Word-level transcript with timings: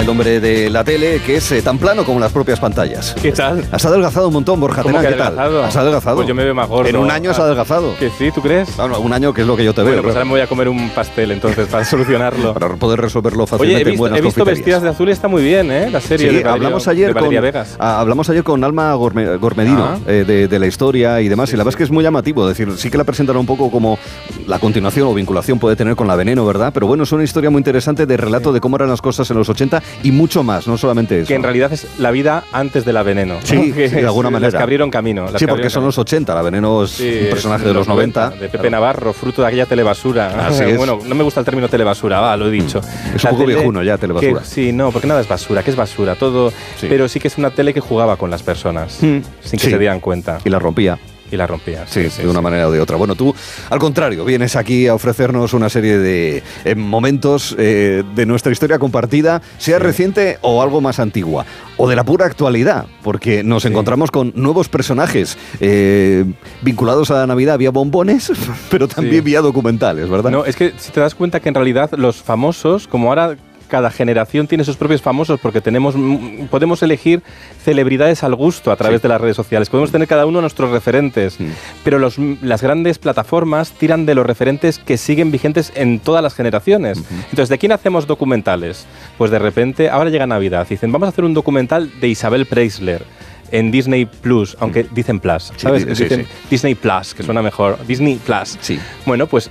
el 0.00 0.08
hombre 0.08 0.40
de 0.40 0.70
la 0.70 0.82
tele, 0.84 1.20
que 1.24 1.36
es 1.36 1.52
eh, 1.52 1.62
tan 1.62 1.78
plano 1.78 2.04
como 2.04 2.18
las 2.20 2.32
propias 2.32 2.58
pantallas. 2.60 3.14
¿Qué 3.20 3.32
tal? 3.32 3.64
Has 3.70 3.84
adelgazado 3.84 4.28
un 4.28 4.34
montón, 4.34 4.58
Borja 4.60 4.82
¿Cómo 4.82 4.98
Terán, 4.98 5.12
que 5.12 5.18
¿qué 5.18 5.22
tal? 5.36 5.38
Has 5.64 5.76
adelgazado. 5.76 6.16
Pues 6.16 6.28
yo 6.28 6.34
me 6.34 6.44
veo 6.44 6.54
más 6.54 6.68
gordo. 6.68 6.88
En 6.88 6.96
un 6.96 7.10
año 7.10 7.30
has 7.30 7.38
Ah, 7.38 7.44
adelgazado. 7.44 7.96
Que 7.98 8.10
sí, 8.10 8.30
¿tú 8.34 8.40
crees? 8.42 8.68
Un 8.78 9.12
año 9.12 9.32
que 9.32 9.42
es 9.42 9.46
lo 9.46 9.56
que 9.56 9.64
yo 9.64 9.72
te 9.72 9.82
Bueno, 9.82 9.96
veo. 9.96 10.02
pues 10.02 10.12
pero 10.14 10.18
ahora 10.20 10.24
me 10.24 10.30
voy 10.32 10.40
a 10.40 10.46
comer 10.46 10.68
un 10.68 10.90
pastel 10.90 11.30
entonces 11.30 11.68
para 11.68 11.84
solucionarlo. 11.84 12.54
Para 12.54 12.74
poder 12.76 13.00
resolverlo 13.00 13.44
Oye, 13.44 13.50
fácilmente 13.50 13.88
he 13.90 13.92
en 13.92 13.98
buenas 13.98 14.18
he 14.18 14.22
visto. 14.22 14.44
Vestidas 14.44 14.82
de 14.82 14.88
Azul 14.88 15.08
y 15.08 15.12
está 15.12 15.28
muy 15.28 15.42
bien, 15.42 15.70
¿eh? 15.70 15.90
La 15.90 16.00
serie 16.00 16.28
Sí, 16.30 16.36
de 16.36 16.42
Valerio- 16.42 16.52
hablamos 16.52 16.88
ayer 16.88 17.08
de 17.08 17.12
Valeria 17.14 17.38
con, 17.40 17.44
Vegas. 17.44 17.76
ah, 17.78 18.00
hablamos 18.00 18.28
ayer 18.30 18.42
con 18.42 18.64
Alma 18.64 18.94
Gorme- 18.96 19.38
Gormedino 19.38 19.84
Ah. 19.84 19.98
eh, 20.06 20.24
de, 20.26 20.48
de 20.48 20.58
la 20.58 20.66
historia 20.66 21.20
y 21.20 21.28
demás, 21.28 21.50
Sí, 21.50 21.54
y 21.54 21.58
la 21.58 21.64
verdad 21.64 21.72
sí. 21.72 21.74
es 21.74 21.78
que 21.78 21.84
es 21.84 21.90
muy 21.90 22.02
llamativo. 22.04 22.48
Es 22.48 22.56
decir, 22.56 22.76
sí 22.76 22.90
que 22.90 22.98
la 22.98 23.04
presentan 23.04 23.36
un 23.36 23.46
poco 23.46 23.70
como 23.70 23.98
la 24.46 24.58
continuación 24.58 25.06
o 25.08 25.14
vinculación 25.14 25.58
puede 25.58 25.76
tener 25.76 25.94
con 25.96 26.06
la 26.08 26.16
veneno, 26.16 26.44
¿verdad? 26.46 26.72
Pero 26.74 26.86
bueno, 26.86 27.04
es 27.04 27.12
una 27.12 27.22
historia 27.24 27.50
muy 27.50 27.60
interesante 27.60 28.06
de 28.06 28.16
relato 28.16 28.52
de 28.52 28.60
cómo 28.60 28.76
eran 28.76 28.88
las 28.88 29.00
cosas 29.00 29.30
en 29.30 29.36
los 29.38 29.48
80 29.48 29.82
y 30.02 30.10
mucho 30.12 30.42
más, 30.42 30.66
no 30.66 30.76
solamente 30.78 31.18
eso. 31.20 31.28
Que 31.28 31.34
en 31.34 31.42
realidad 31.42 31.72
es 31.72 31.86
la 31.98 32.10
vida 32.10 32.44
antes 32.52 32.84
de 32.84 32.92
la 32.92 33.02
veneno. 33.02 33.36
Sí, 33.42 33.72
de 33.72 34.00
alguna 34.04 34.30
manera. 34.30 34.50
Las 34.52 34.58
que 34.58 34.62
abrieron 34.62 34.90
camino. 34.90 35.28
Sí, 35.28 35.34
que 35.38 35.46
porque 35.48 35.70
son 35.70 35.80
camino. 35.82 35.86
los 35.88 35.98
80, 35.98 36.34
la 36.34 36.42
veneno 36.42 36.84
es 36.84 36.90
Sí, 36.90 37.02
un 37.08 37.08
es 37.24 37.28
personaje 37.30 37.64
de 37.66 37.74
los 37.74 37.88
90. 37.88 38.30
De 38.30 38.36
Pepe 38.48 38.58
Claro. 38.58 38.70
Navarro, 38.70 39.12
fruto 39.12 39.42
de 39.42 39.48
aquella 39.48 39.66
telebasura. 39.66 40.46
Así 40.48 40.64
es. 40.64 40.76
Bueno, 40.76 40.98
no 41.04 41.14
me 41.14 41.22
gusta 41.24 41.40
el 41.40 41.46
término 41.46 41.68
telebasura, 41.68 42.20
va, 42.20 42.36
lo 42.36 42.48
he 42.48 42.50
dicho. 42.50 42.80
Es 43.14 43.22
La 43.24 43.30
un 43.30 43.36
poco 43.36 43.46
viejuno 43.48 43.82
ya, 43.82 43.98
telebasura. 43.98 44.40
que- 44.40 44.46
sí, 44.46 44.72
no, 44.72 44.90
porque 44.90 45.06
nada 45.06 45.20
es 45.20 45.28
basura, 45.28 45.62
que 45.62 45.70
es 45.70 45.76
basura, 45.76 46.14
todo. 46.14 46.52
Pero 46.80 47.08
sí 47.08 47.20
que 47.20 47.28
es 47.28 47.38
una 47.38 47.50
tele 47.50 47.72
que 47.74 47.80
jugaba 47.80 48.16
con 48.16 48.30
las 48.30 48.42
personas, 48.42 48.98
Mm. 49.02 49.18
sin 49.42 49.58
que 49.60 49.70
se 49.70 49.78
dieran 49.78 50.00
cuenta. 50.00 50.38
Y 50.44 50.50
la 50.50 50.58
rompía. 50.58 50.98
Y 51.32 51.36
la 51.36 51.46
rompía. 51.46 51.86
Sí, 51.86 52.02
de 52.02 52.28
una 52.28 52.40
manera 52.40 52.68
o 52.68 52.70
de 52.70 52.80
otra. 52.80 52.96
Bueno, 52.96 53.14
tú, 53.14 53.34
al 53.70 53.78
contrario, 53.78 54.24
vienes 54.24 54.56
aquí 54.56 54.86
a 54.86 54.94
ofrecernos 54.94 55.52
una 55.54 55.68
serie 55.68 55.98
de 55.98 56.42
eh, 56.64 56.74
momentos 56.74 57.56
eh, 57.58 58.02
de 58.14 58.26
nuestra 58.26 58.52
historia 58.52 58.78
compartida, 58.78 59.42
sea 59.58 59.78
reciente 59.78 60.38
o 60.42 60.62
algo 60.62 60.80
más 60.80 61.00
antigua, 61.00 61.44
o 61.76 61.88
de 61.88 61.96
la 61.96 62.04
pura 62.04 62.26
actualidad, 62.26 62.86
porque 63.02 63.42
nos 63.42 63.62
Sí. 63.62 63.68
encontramos 63.68 64.10
con 64.10 64.32
nuevos 64.36 64.68
personajes 64.68 65.36
eh, 65.60 66.24
vinculados 66.62 67.10
a 67.10 67.14
la 67.14 67.26
Navidad 67.26 67.58
vía 67.58 67.70
bombones, 67.70 68.30
pero 68.70 68.86
también 68.86 69.16
Sí. 69.16 69.20
vía 69.22 69.40
documentales, 69.40 70.08
¿verdad? 70.08 70.30
No, 70.30 70.44
es 70.44 70.54
que 70.56 70.72
si 70.78 70.92
te 70.92 71.00
das 71.00 71.14
cuenta 71.14 71.40
que 71.40 71.48
en 71.48 71.54
realidad 71.54 71.90
los 71.96 72.16
famosos, 72.16 72.86
como 72.86 73.08
ahora 73.08 73.36
cada 73.68 73.90
generación 73.90 74.46
tiene 74.46 74.64
sus 74.64 74.76
propios 74.76 75.02
famosos 75.02 75.40
porque 75.40 75.60
tenemos 75.60 75.94
mm, 75.96 76.46
podemos 76.50 76.82
elegir 76.82 77.22
celebridades 77.62 78.22
al 78.22 78.34
gusto 78.34 78.70
a 78.70 78.76
través 78.76 79.00
Sí. 79.00 79.02
de 79.04 79.08
las 79.08 79.20
redes 79.20 79.36
sociales. 79.36 79.68
Podemos 79.70 79.90
tener 79.90 80.06
cada 80.08 80.26
uno 80.26 80.40
nuestros 80.40 80.70
referentes, 80.70 81.38
Mm. 81.40 81.46
pero 81.82 81.98
los, 81.98 82.18
las 82.18 82.62
grandes 82.62 82.98
plataformas 82.98 83.72
tiran 83.72 84.06
de 84.06 84.14
los 84.14 84.26
referentes 84.26 84.78
que 84.78 84.96
siguen 84.96 85.30
vigentes 85.30 85.72
en 85.74 86.00
todas 86.00 86.22
las 86.22 86.34
generaciones. 86.34 86.98
Entonces, 87.30 87.48
¿de 87.48 87.58
quién 87.58 87.72
hacemos 87.72 88.06
documentales? 88.06 88.86
Pues 89.18 89.30
de 89.30 89.38
repente, 89.38 89.88
ahora 89.90 90.10
llega 90.10 90.26
Navidad, 90.26 90.66
y 90.68 90.74
dicen, 90.74 90.92
vamos 90.92 91.06
a 91.06 91.10
hacer 91.10 91.24
un 91.24 91.34
documental 91.34 91.90
de 92.00 92.08
Isabel 92.08 92.46
Preisler 92.46 93.04
en 93.50 93.70
Disney 93.70 94.06
Plus, 94.06 94.56
aunque 94.58 94.84
dicen 94.90 95.20
Plus, 95.20 95.52
¿sabes? 95.56 95.84
sí, 95.84 95.94
sí, 95.94 96.02
Dicen 96.04 96.24
sí. 96.24 96.30
Disney 96.50 96.74
Plus, 96.74 97.14
que 97.14 97.22
suena 97.22 97.40
mejor. 97.42 97.78
Disney 97.86 98.16
Plus. 98.24 98.56
Sí. 98.60 98.80
Bueno, 99.06 99.26
pues 99.26 99.50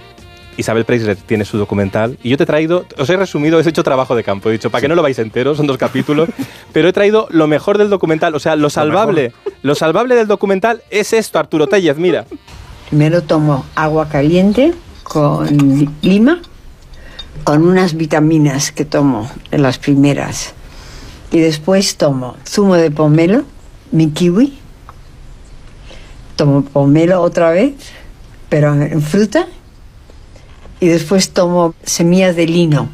Isabel 0.58 0.86
Preisler 0.86 1.16
tiene 1.16 1.46
su 1.46 1.58
documental 1.58 2.18
y 2.23 2.30
yo 2.30 2.38
te 2.38 2.44
he 2.44 2.48
traído, 2.48 2.86
os 2.98 3.09
he 3.09 3.18
resumido, 3.18 3.59
he 3.59 3.68
hecho 3.68 3.84
trabajo 3.84 4.16
de 4.16 4.23
campo, 4.23 4.50
he 4.50 4.54
dicho, 4.54 4.70
para 4.70 4.82
que 4.82 4.88
no 4.88 4.96
lo 4.96 5.02
vais 5.02 5.20
entero, 5.20 5.56
son 5.56 5.68
dos 5.68 5.78
capítulos, 5.78 6.30
pero 6.73 6.88
he 6.88 6.94
traído 6.94 7.28
lo 7.30 7.48
mejor 7.48 7.78
del 7.78 7.90
documental, 7.90 8.36
o 8.36 8.40
sea, 8.40 8.56
lo 8.56 8.70
salvable, 8.70 9.34
lo 9.62 9.76
salvable 9.76 10.16
del 10.16 10.28
documental 10.28 10.84
es 10.90 11.14
esto, 11.14 11.40
Arturo 11.40 11.68
Tellez, 11.68 11.98
mira. 11.98 12.26
Primero 12.90 13.24
tomo 13.24 13.66
agua 13.76 14.09
caliente 14.09 14.74
con 15.04 15.90
lima, 16.02 16.42
con 17.44 17.64
unas 17.68 17.96
vitaminas 17.96 18.72
que 18.72 18.86
tomo 18.86 19.30
en 19.52 19.62
las 19.62 19.78
primeras. 19.78 20.53
Y 21.31 21.40
después 21.40 21.97
tomo 21.97 22.36
zumo 22.47 22.75
de 22.75 22.92
pomelo, 22.92 23.44
mi 23.92 24.12
kiwi. 24.12 24.59
Tomo 26.36 26.63
pomelo 26.63 27.22
otra 27.22 27.52
vez, 27.52 27.74
pero 28.50 28.74
en 28.74 29.02
fruta. 29.02 29.47
Y 30.83 30.88
después 30.88 31.29
tomo 31.29 31.75
semillas 31.83 32.35
de 32.35 32.45
lino. 32.45 32.89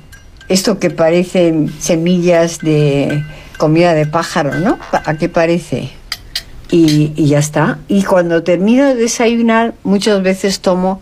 Esto 0.48 0.78
que 0.78 0.92
parecen 0.92 1.74
semillas 1.80 2.60
de 2.60 3.24
comida 3.58 3.96
de 3.96 4.06
pájaro, 4.06 4.54
¿no? 4.60 4.78
¿A 4.92 5.16
qué 5.16 5.28
parece? 5.28 5.90
y, 6.72 7.14
y 7.16 7.26
ya 7.30 7.40
está. 7.40 7.80
Y 7.88 8.04
cuando 8.04 8.44
termino 8.44 8.86
de 8.86 8.94
desayunar, 8.94 9.74
muchas 9.84 10.22
veces 10.22 10.60
tomo 10.60 11.02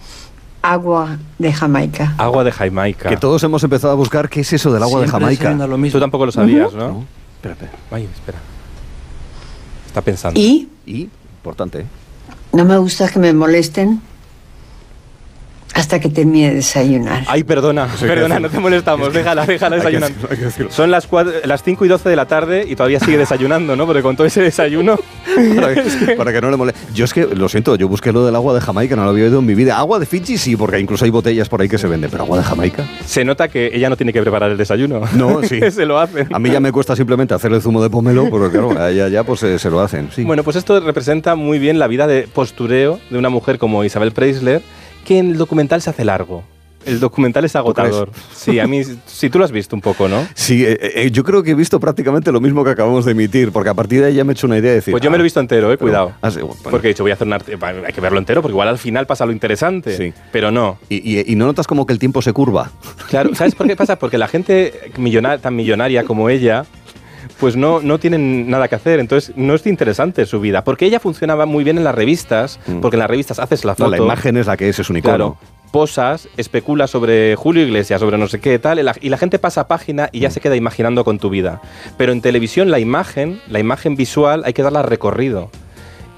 agua 0.61 1.17
de 1.39 1.51
Jamaica. 1.51 2.13
Agua 2.17 2.45
de 2.45 2.53
Jamaica. 2.53 3.09
Que 3.09 3.17
todos 3.17 3.43
hemos 3.43 3.61
empezado 3.65 3.91
a 3.91 3.95
buscar 3.97 4.29
qué 4.29 4.39
es 4.39 4.53
eso 4.53 4.71
del 4.71 4.81
agua 4.81 5.01
de 5.01 5.09
Jamaica. 5.09 5.47
siendo 5.47 5.67
lo 5.67 5.77
mismo. 5.77 5.97
Tú 5.97 6.01
tampoco 6.01 6.25
lo 6.25 6.31
sabías, 6.31 6.73
¿no? 6.73 6.87
No, 6.87 7.05
espera, 7.35 7.53
espera. 7.55 7.71
Ay, 7.91 8.07
espera. 8.13 8.37
Está 9.87 10.01
pensando. 10.01 10.39
Y 10.39 10.69
Y, 10.85 11.09
importante, 11.39 11.79
¿eh? 11.81 11.85
no 12.53 12.63
me 12.63 12.77
gusta 12.77 13.09
que 13.09 13.19
me 13.19 13.33
molesten 13.33 14.01
hasta 15.77 15.99
que 15.99 16.09
termine 16.09 16.49
de 16.49 16.55
desayunar. 16.55 17.23
Ay, 17.27 17.43
perdona, 17.43 17.88
perdona, 17.99 18.39
no 18.39 18.49
te 18.49 18.59
molestamos, 18.59 19.13
déjala, 19.13 19.45
déjala 19.45 19.75
Hay 19.75 19.81
que 19.81 19.85
desayunando. 19.88 20.07
decirlo, 20.15 20.29
hay 20.31 20.38
que 20.38 20.45
decirlo. 20.45 20.71
Son 20.71 20.89
las, 20.91 21.05
cuatro- 21.07 21.33
las 21.45 21.61
5 21.63 21.85
y 21.85 21.88
12 21.88 22.09
de 22.09 22.15
la 22.15 22.25
tarde 22.25 22.65
y 22.67 22.75
todavía 22.75 22.99
sigue 22.99 23.17
desayunando, 23.17 23.75
¿no? 23.75 23.85
Porque 23.85 24.01
con 24.01 24.16
todo 24.16 24.25
ese 24.25 24.41
desayuno... 24.41 24.97
para, 25.55 25.73
que, 26.05 26.16
para 26.17 26.33
que 26.33 26.41
no 26.41 26.49
le 26.49 26.57
moleste. 26.57 26.79
Yo 26.93 27.05
es 27.05 27.13
que, 27.13 27.25
lo 27.27 27.47
siento, 27.47 27.75
yo 27.75 27.87
busqué 27.87 28.11
lo 28.11 28.25
del 28.25 28.35
agua 28.35 28.53
de 28.55 28.61
Jamaica, 28.61 28.95
no 28.95 29.03
lo 29.03 29.11
había 29.11 29.25
oído 29.25 29.39
en 29.39 29.45
mi 29.45 29.53
vida. 29.55 29.77
Agua 29.77 29.99
de 29.99 30.05
Fiji 30.07 30.37
sí, 30.37 30.55
porque 30.55 30.79
incluso 30.79 31.05
hay 31.05 31.11
botellas 31.11 31.47
por 31.47 31.61
ahí 31.61 31.69
que 31.69 31.77
se 31.77 31.87
venden, 31.87 32.09
pero 32.09 32.23
agua 32.23 32.39
de 32.39 32.43
Jamaica. 32.43 32.83
Se 33.05 33.23
nota 33.23 33.47
que 33.47 33.69
ella 33.73 33.89
no 33.89 33.95
tiene 33.97 34.11
que 34.13 34.21
preparar 34.21 34.49
el 34.51 34.57
desayuno. 34.57 35.01
No, 35.13 35.43
sí. 35.47 35.59
se 35.69 35.85
lo 35.85 35.99
hacen. 35.99 36.27
A 36.33 36.39
mí 36.39 36.49
ya 36.49 36.59
me 36.59 36.71
cuesta 36.71 36.95
simplemente 36.95 37.33
hacer 37.35 37.51
el 37.53 37.61
zumo 37.61 37.83
de 37.83 37.89
pomelo, 37.89 38.29
porque 38.29 38.49
claro, 38.57 38.79
a 38.79 38.89
ella 38.89 39.07
ya 39.09 39.23
pues 39.23 39.43
eh, 39.43 39.59
se 39.59 39.69
lo 39.69 39.79
hacen. 39.79 40.09
Sí. 40.16 40.23
Bueno, 40.23 40.43
pues 40.43 40.55
esto 40.55 40.79
representa 40.79 41.35
muy 41.35 41.59
bien 41.59 41.77
la 41.77 41.87
vida 41.87 42.07
de 42.07 42.23
postureo 42.27 42.99
de 43.09 43.17
una 43.19 43.29
mujer 43.29 43.59
como 43.59 43.83
Isabel 43.83 44.11
Preisler, 44.11 44.61
que 45.07 45.18
en 45.19 45.31
el 45.31 45.38
documental 45.38 45.81
se 45.81 45.90
hace 45.90 46.03
largo. 46.03 46.44
El 46.85 47.00
documental 47.01 47.44
es 47.44 47.53
agotador. 47.56 48.12
Sí, 48.34 48.59
a 48.59 48.68
mí, 48.68 48.81
sí, 49.07 49.29
tú 49.29 49.40
lo 49.40 49.44
has 49.45 49.51
visto 49.51 49.75
un 49.75 49.81
poco, 49.81 50.07
¿no? 50.07 50.25
Sí, 50.35 50.63
eh, 50.66 50.78
eh, 50.81 51.12
yo 51.12 51.22
creo 51.23 51.44
que 51.44 51.51
he 51.51 51.53
visto 51.53 51.79
prácticamente 51.81 52.31
lo 52.31 52.40
mismo 52.40 52.63
que 52.63 52.69
acabamos 52.69 53.03
de 53.03 53.12
emitir, 53.12 53.51
porque 53.51 53.69
a 53.69 53.73
partir 53.73 54.00
de 54.01 54.07
ahí 54.07 54.13
ya 54.16 54.23
me 54.23 54.31
he 54.31 54.35
hecho 54.35 54.47
una 54.47 54.57
idea 54.57 54.69
de 54.69 54.75
decir. 54.75 54.91
Pues 54.94 55.03
yo 55.03 55.12
me 55.12 55.17
lo 55.17 55.22
he 55.22 55.25
visto 55.25 55.40
entero, 55.41 55.67
eh, 55.72 55.78
pero- 55.78 55.79
cuidado. 55.90 56.12
ah, 56.22 56.31
sí, 56.31 56.40
bueno. 56.40 56.56
Porque 56.63 56.88
he 56.88 56.90
dicho, 56.90 57.03
voy 57.03 57.12
a 57.12 57.16
hacer 57.16 57.28
un 57.28 57.34
arte- 57.34 57.57
hay 57.85 57.94
que 57.94 58.00
verlo 58.01 58.19
entero, 58.19 58.41
porque 58.41 58.53
igual 58.53 58.69
al 58.69 58.78
final 58.78 59.06
pasa 59.06 59.25
lo 59.25 59.34
interesante. 59.34 59.97
Sí. 59.97 60.13
Pero 60.31 60.50
no. 60.51 60.78
Y, 60.88 60.96
y- 61.19 61.23
y 61.31 61.35
no 61.35 61.46
notas 61.46 61.67
como 61.67 61.85
que 61.85 61.91
el 61.91 62.00
tiempo 62.00 62.22
se 62.22 62.31
curva. 62.31 62.72
Claro, 63.09 63.35
¿sabes 63.35 63.53
por 63.56 63.67
qué 63.67 63.75
pasa? 63.75 63.97
Porque 63.97 64.17
la 64.17 64.28
gente 64.29 64.73
millona- 64.97 65.40
tan 65.40 65.56
millonaria 65.57 66.06
como 66.06 66.29
ella, 66.29 66.66
pues 67.39 67.55
no, 67.55 67.81
no 67.81 67.99
tienen 67.99 68.49
nada 68.49 68.67
que 68.67 68.75
hacer, 68.75 68.99
entonces 68.99 69.35
no 69.35 69.53
es 69.55 69.65
interesante 69.67 70.25
su 70.25 70.39
vida. 70.39 70.63
Porque 70.63 70.85
ella 70.85 70.99
funcionaba 70.99 71.45
muy 71.45 71.63
bien 71.63 71.77
en 71.77 71.83
las 71.83 71.95
revistas, 71.95 72.59
Mm. 72.67 72.79
porque 72.81 72.95
en 72.95 72.99
las 72.99 73.09
revistas 73.09 73.39
haces 73.39 73.65
la 73.65 73.71
No, 73.73 73.85
foto. 73.85 73.89
la 73.91 73.97
imagen 73.97 74.38
es 74.38 74.47
la 74.47 74.57
que 74.57 74.69
es, 74.69 74.79
es 74.79 74.89
un 74.89 74.97
icono. 74.97 75.15
Claro. 75.15 75.37
Posas, 75.71 76.29
especula 76.37 76.87
sobre 76.87 77.35
Julio 77.35 77.61
Iglesias, 77.63 77.99
sobre 77.99 78.17
no 78.17 78.27
sé 78.27 78.39
qué 78.39 78.57
tal, 78.57 78.79
y 78.79 78.83
la, 79.09 79.17
gente 79.17 79.37
pasa 79.37 79.67
página 79.67 80.09
y 80.13 80.21
ya 80.21 80.29
se 80.31 80.39
queda 80.39 80.55
imaginando 80.55 81.03
con 81.03 81.19
tu 81.19 81.29
vida. 81.29 81.61
Pero 81.97 82.13
en 82.13 82.21
televisión 82.21 82.71
la 82.71 82.79
imagen, 82.79 83.41
la 83.49 83.59
imagen 83.59 83.95
visual, 83.97 84.43
hay 84.45 84.53
que 84.53 84.63
darla 84.63 84.81
recorrido. 84.81 85.51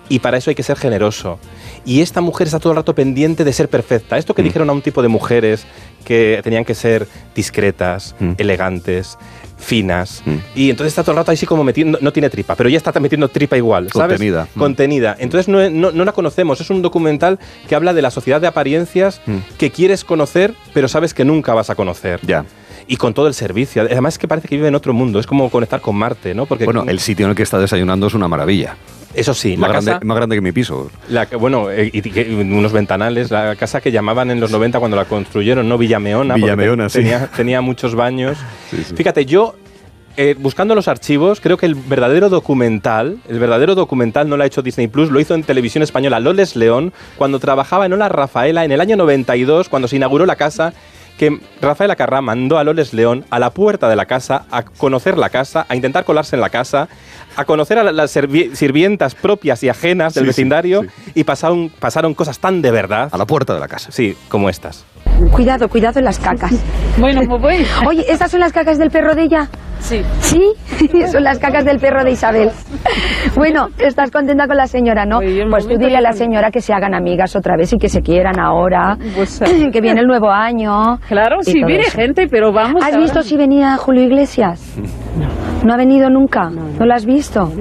Y 0.07 0.19
para 0.19 0.37
eso 0.37 0.49
hay 0.51 0.55
que 0.55 0.63
ser 0.63 0.77
generoso. 0.77 1.39
Y 1.85 2.01
esta 2.01 2.21
mujer 2.21 2.47
está 2.47 2.59
todo 2.59 2.73
el 2.73 2.77
rato 2.77 2.93
pendiente 2.95 3.43
de 3.43 3.53
ser 3.53 3.69
perfecta. 3.69 4.17
Esto 4.17 4.33
que 4.35 4.41
Mm. 4.43 4.45
dijeron 4.45 4.69
a 4.69 4.73
un 4.73 4.81
tipo 4.81 5.01
de 5.01 5.07
mujeres 5.07 5.65
que 6.05 6.39
tenían 6.43 6.63
que 6.65 6.75
ser 6.75 7.07
discretas, 7.35 8.15
Mm. 8.19 8.31
elegantes, 8.37 9.17
finas. 9.59 10.23
Mm. 10.25 10.35
Y 10.55 10.69
entonces 10.69 10.91
está 10.91 11.03
todo 11.03 11.11
el 11.11 11.17
rato 11.17 11.31
así 11.31 11.45
como 11.45 11.63
metiendo, 11.63 11.99
no 12.01 12.11
tiene 12.13 12.29
tripa, 12.29 12.55
pero 12.55 12.69
ella 12.69 12.77
está 12.77 12.97
metiendo 12.99 13.27
tripa 13.27 13.57
igual, 13.57 13.89
¿sabes? 13.93 14.17
Contenida. 14.17 14.47
Mm. 14.55 14.59
Contenida. 14.59 15.15
Entonces 15.19 15.47
no, 15.47 15.69
no- 15.69 15.91
no 15.91 16.05
la 16.05 16.11
conocemos. 16.13 16.61
Es 16.61 16.69
un 16.69 16.81
documental 16.81 17.39
que 17.67 17.75
habla 17.75 17.93
de 17.93 18.01
la 18.01 18.09
sociedad 18.11 18.41
de 18.41 18.47
apariencias 18.47 19.21
Mm. 19.25 19.37
que 19.57 19.69
quieres 19.71 20.03
conocer, 20.03 20.53
pero 20.73 20.87
sabes 20.87 21.13
que 21.13 21.25
nunca 21.25 21.53
vas 21.53 21.69
a 21.69 21.75
conocer. 21.75 22.19
Ya. 22.25 22.45
Y 22.91 22.97
con 22.97 23.13
todo 23.13 23.27
el 23.27 23.33
servicio. 23.35 23.83
Además 23.83 24.15
es 24.15 24.17
que 24.17 24.27
parece 24.27 24.47
que 24.47 24.55
vive 24.55 24.67
en 24.67 24.73
otro 24.75 24.93
mundo. 24.93 25.19
Es 25.19 25.27
como 25.27 25.49
conectar 25.51 25.79
con 25.79 25.95
Marte, 25.95 26.33
¿no? 26.33 26.45
Porque 26.47 26.65
Bueno, 26.65 26.83
el 26.87 26.99
sitio 26.99 27.25
en 27.25 27.29
el 27.29 27.35
que 27.35 27.43
está 27.43 27.59
desayunando 27.59 28.07
es 28.07 28.15
una 28.15 28.27
maravilla. 28.27 28.75
eso 29.13 29.33
sí, 29.35 29.55
Más 29.57 29.67
la 29.69 29.73
grande, 29.73 29.91
casa, 29.93 30.05
más 30.05 30.17
grande 30.17 30.35
que 30.35 30.41
mi 30.41 30.51
piso. 30.51 30.89
la 31.07 31.25
bueno, 31.39 31.69
eh, 31.71 31.89
y, 31.93 32.01
que- 32.01 32.29
unos 32.33 32.71
ventanales, 32.73 33.29
la 33.31 33.55
casa 33.55 33.79
que 33.79 33.91
llamaban 33.91 34.31
en 34.31 34.39
los 34.39 34.51
90 34.51 34.79
cuando 34.79 34.97
la 34.97 35.05
construyeron, 35.05 35.69
¿no? 35.69 35.77
Villameona. 35.77 36.33
Villameona, 36.35 36.85
te- 36.85 36.89
sí. 36.89 36.99
tenía, 36.99 37.27
tenía 37.27 37.61
muchos 37.61 37.93
baños. 37.95 38.37
Sí, 38.71 38.83
sí. 38.83 38.95
Fíjate, 38.95 39.25
yo, 39.25 39.55
eh, 40.17 40.35
buscando 40.39 40.73
los 40.75 40.87
archivos, 40.87 41.39
creo 41.41 41.57
que 41.57 41.65
el 41.67 41.75
verdadero 41.75 42.29
documental, 42.29 43.19
el 43.29 43.39
verdadero 43.39 43.73
documental 43.75 44.27
no 44.29 44.35
lo 44.37 44.43
ha 44.43 44.47
hecho 44.47 44.61
Disney 44.61 44.87
Plus, 44.87 45.09
lo 45.11 45.19
hizo 45.19 45.33
en 45.35 45.43
televisión 45.43 45.81
española 45.83 46.19
Loles 46.19 46.55
León, 46.55 46.91
cuando 47.17 47.39
trabajaba 47.39 47.85
en 47.85 47.93
Hola 47.93 48.09
Rafaela 48.09 48.65
en 48.65 48.71
el 48.71 48.81
año 48.81 48.95
92, 48.97 49.69
cuando 49.69 49.87
se 49.87 49.95
inauguró 49.95 50.25
la 50.25 50.35
casa 50.35 50.73
que 51.19 51.37
Rafaela 51.61 51.97
Carrá 51.97 52.21
mandó 52.21 52.57
a 52.57 52.63
Loles 52.63 52.93
León 52.93 53.25
a 53.29 53.39
la 53.39 53.49
puerta 53.49 53.89
de 53.89 53.97
la 53.97 54.05
casa 54.05 54.45
a 54.51 54.63
conocer 54.63 55.17
la 55.17 55.29
casa, 55.29 55.65
a 55.67 55.75
intentar 55.75 56.05
colarse 56.05 56.37
en 56.37 56.41
la 56.41 56.49
casa, 56.49 56.87
a 57.39 57.45
conocer 57.45 57.77
a 57.79 57.83
la- 57.83 57.91
las 57.91 58.11
sirvientas 58.11 59.15
propias 59.15 59.63
y 59.63 59.69
ajenas 59.69 60.13
del 60.13 60.23
Sí, 60.25 60.27
vecindario 60.27 60.83
sí. 60.83 61.11
y 61.15 61.23
pasaron, 61.23 61.69
pasaron 61.79 62.13
cosas 62.13 62.39
tan 62.39 62.61
de 62.61 62.71
verdad, 62.71 63.09
A 63.11 63.17
la 63.17 63.25
puerta 63.25 63.53
de 63.53 63.59
la 63.59 63.67
casa. 63.67 63.91
sí, 63.91 64.15
como 64.27 64.49
estas. 64.49 64.85
Cuidado, 65.31 65.67
cuidado 65.67 65.99
en 65.99 66.05
las 66.05 66.19
cacas. 66.19 66.51
Bueno, 66.97 67.21
pues 67.27 67.41
voy. 67.41 67.65
Oye, 67.87 68.05
¿estas 68.11 68.29
son 68.31 68.41
las 68.41 68.51
cacas 68.51 68.77
del 68.77 68.89
perro 68.89 69.15
de 69.15 69.23
ella? 69.23 69.47
Sí. 69.79 70.01
¿Sí? 70.19 70.41
Son 71.11 71.23
las 71.23 71.39
cacas 71.39 71.63
del 71.63 71.79
perro 71.79 72.03
de 72.03 72.11
Isabel. 72.11 72.49
Bueno, 73.35 73.69
¿estás 73.77 74.11
contenta 74.11 74.45
con 74.47 74.57
la 74.57 74.67
señora, 74.67 75.05
no? 75.05 75.19
Oye, 75.19 75.43
un 75.45 75.49
Pues 75.49 75.65
tú 75.65 75.77
dile 75.77 75.95
a 75.95 76.01
la 76.01 76.11
señora 76.11 76.51
que 76.51 76.59
se 76.59 76.73
hagan 76.73 76.93
amigas 76.93 77.33
otra 77.37 77.55
vez 77.55 77.71
y 77.71 77.77
que 77.77 77.87
se 77.87 78.01
quieran 78.01 78.37
ahora. 78.37 78.97
Pues, 79.15 79.39
que 79.71 79.79
viene 79.79 80.01
el 80.01 80.07
nuevo 80.07 80.29
año. 80.29 80.97
Claro, 81.07 81.37
sí, 81.41 81.53
viene 81.65 81.83
eso. 81.83 81.97
gente, 81.97 82.27
pero 82.29 82.51
vamos 82.51 82.83
¿Has 82.83 82.89
ahora- 82.91 83.03
visto 83.05 83.21
si 83.23 83.37
venía 83.37 83.77
Julio 83.77 84.03
Iglesias? 84.03 84.61
No. 85.17 85.48
Ha 85.73 85.77
venido 85.77 86.09
nunca? 86.09 86.49
¿No, 86.49 86.85
lo 86.85 86.93
has 86.93 87.05
visto? 87.05 87.51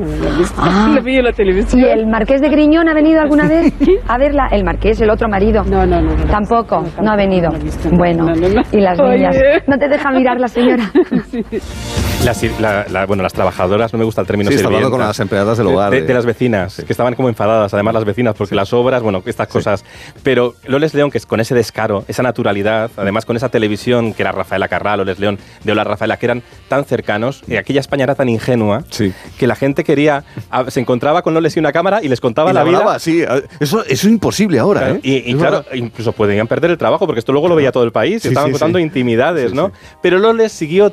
Ah. 0.56 0.90
Lo 0.94 1.02
vi 1.02 1.16
en 1.16 1.24
la 1.24 1.32
televisión. 1.32 1.80
¿Y 1.82 1.84
el 1.84 2.06
Marqués 2.06 2.40
de 2.40 2.48
Griñón 2.48 2.88
ha 2.88 2.94
venido 2.94 3.20
alguna 3.20 3.48
vez 3.48 3.72
a 4.06 4.18
verla? 4.18 4.48
El 4.50 4.64
Marqués, 4.64 5.00
el 5.00 5.10
otro 5.10 5.28
marido. 5.28 5.64
No, 5.64 5.84
no, 5.86 6.00
no. 6.00 6.14
no. 6.16 6.24
Tampoco, 6.26 6.84
no 7.02 7.10
ha 7.10 7.16
venido. 7.16 7.50
no 7.50 7.56
he 7.56 7.62
visto. 7.62 7.88
Bueno, 7.90 8.24
No, 8.24 8.34
no, 8.34 8.48
no. 8.48 8.62
y 8.72 8.80
las 8.80 8.98
Oye. 9.00 9.16
niñas. 9.16 9.36
¿No 9.66 9.76
te 9.78 9.88
deja 9.88 10.10
mirar 10.12 10.38
la 10.40 10.48
señora? 10.48 10.84
Las, 12.24 12.42
la- 12.60 12.84
la- 12.90 13.06
bueno, 13.06 13.22
las 13.22 13.32
trabajadoras, 13.32 13.92
no 13.92 13.98
me 13.98 14.04
gusta 14.04 14.20
el 14.20 14.26
término 14.26 14.50
Sí, 14.50 14.56
está 14.56 14.66
hablando 14.66 14.90
con 14.90 15.00
las 15.00 15.18
empleadas 15.18 15.56
del 15.56 15.68
hogar. 15.68 15.90
De, 15.90 16.02
de- 16.02 16.06
de 16.08 16.14
las 16.14 16.26
vecinas, 16.26 16.76
que 16.86 16.92
estaban 16.92 17.14
como 17.14 17.28
enfadadas, 17.30 17.72
además 17.72 17.94
las 17.94 18.04
vecinas, 18.04 18.34
porque 18.36 18.54
las 18.54 18.72
obras, 18.74 19.02
bueno, 19.02 19.22
estas 19.24 19.48
cosas. 19.48 19.82
Pero 20.22 20.54
Loles 20.66 20.92
León, 20.94 21.10
que 21.10 21.16
es 21.18 21.24
con 21.24 21.40
ese 21.40 21.54
descaro, 21.54 22.04
esa 22.06 22.22
naturalidad, 22.22 22.90
además 22.98 23.24
con 23.24 23.36
esa 23.36 23.48
televisión 23.48 24.12
que 24.12 24.22
era 24.22 24.32
Rafaela 24.32 24.68
Carrá, 24.68 24.96
Loles 24.98 25.18
León, 25.18 25.38
de 25.64 25.72
Hola 25.72 25.84
Rafaela, 25.84 26.18
que 26.18 26.26
eran 26.26 26.42
tan 26.68 26.84
cercanos, 26.84 27.42
y 27.46 27.56
aquella 27.56 27.80
España 27.80 28.04
era 28.04 28.14
tan 28.14 28.28
ingenua, 28.28 28.84
Sí. 28.90 29.12
que 29.38 29.46
la 29.46 29.54
gente 29.54 29.82
quería, 29.84 30.24
a- 30.50 30.70
se 30.70 30.80
encontraba 30.80 31.22
con 31.22 31.32
Loles 31.32 31.56
y 31.56 31.60
una 31.60 31.72
cámara 31.72 32.00
y 32.02 32.08
les 32.08 32.20
contaba 32.20 32.50
Y 32.50 32.54
la 32.54 32.60
la 32.60 32.64
vida. 32.68 32.78
hablaba, 32.78 32.98
sí. 32.98 33.22
Eso, 33.60 33.82
eso 33.84 33.84
es 33.88 34.04
imposible 34.04 34.58
ahora, 34.58 34.90
¿eh? 34.90 35.00
Y, 35.02 35.30
y 35.30 35.34
claro, 35.34 35.58
verdad. 35.62 35.72
incluso 35.74 36.12
podían 36.12 36.46
perder 36.46 36.72
el 36.72 36.78
trabajo, 36.78 37.06
porque 37.06 37.20
esto 37.20 37.32
luego 37.32 37.48
lo 37.48 37.54
veía 37.54 37.72
todo 37.72 37.84
el 37.84 37.92
país, 37.92 38.22
Sí, 38.22 38.28
estaban 38.28 38.50
contando 38.50 38.78
intimidades, 38.80 39.54
¿no? 39.54 39.72
Pero 40.02 40.18
Loles 40.18 40.52
siguió 40.52 40.92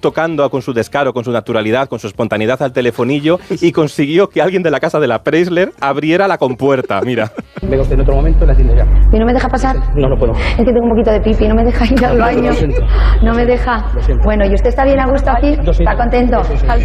tocando 0.00 0.48
con 0.50 0.62
su 0.62 0.72
descaro, 0.72 1.12
con 1.12 1.24
su 1.24 1.30
naturalidad, 1.32 1.88
con 1.88 1.98
su 1.98 2.06
espontaneidad 2.06 2.62
al 2.62 2.72
telefonillo 2.72 3.38
y 3.60 3.72
consiguió 3.72 4.28
que 4.28 4.40
alguien 4.42 4.62
de 4.62 4.70
la 4.70 4.80
casa 4.80 5.00
de 5.00 5.06
la 5.08 5.22
Preisler 5.22 5.70
abriera 5.80 6.28
la 6.28 6.38
compuerta, 6.38 7.00
mira. 7.02 7.30
Venga 7.62 7.82
usted 7.82 7.94
en 7.94 8.00
otro 8.02 8.14
momento 8.14 8.46
la 8.46 8.52
atiendo 8.52 8.74
ya. 8.74 8.84
¿Y 9.12 9.18
no 9.18 9.26
me 9.26 9.32
deja 9.32 9.48
pasar? 9.48 9.76
No, 9.96 10.08
no 10.08 10.16
puedo. 10.16 10.32
Es 10.32 10.56
que 10.56 10.64
tengo 10.64 10.82
un 10.84 10.90
poquito 10.90 11.10
de 11.10 11.20
pipi, 11.20 11.48
no 11.48 11.54
me 11.54 11.64
deja 11.64 11.84
ir 11.92 12.04
al 12.04 12.16
Lo 12.18 12.24
baño. 12.24 12.52
siento. 12.52 12.80
No 13.22 13.34
me 13.34 13.44
deja. 13.44 13.84
Lo 13.94 14.02
siento. 14.02 14.22
Bueno, 14.24 14.44
¿y 14.46 14.54
usted 14.54 14.68
está 14.70 14.84
bien 14.84 15.00
a 15.00 15.06
gusto 15.08 15.30
aquí? 15.30 15.56
Lo 15.56 15.72
siento. 15.72 15.82
¿Está 15.92 15.96
contento? 15.96 16.40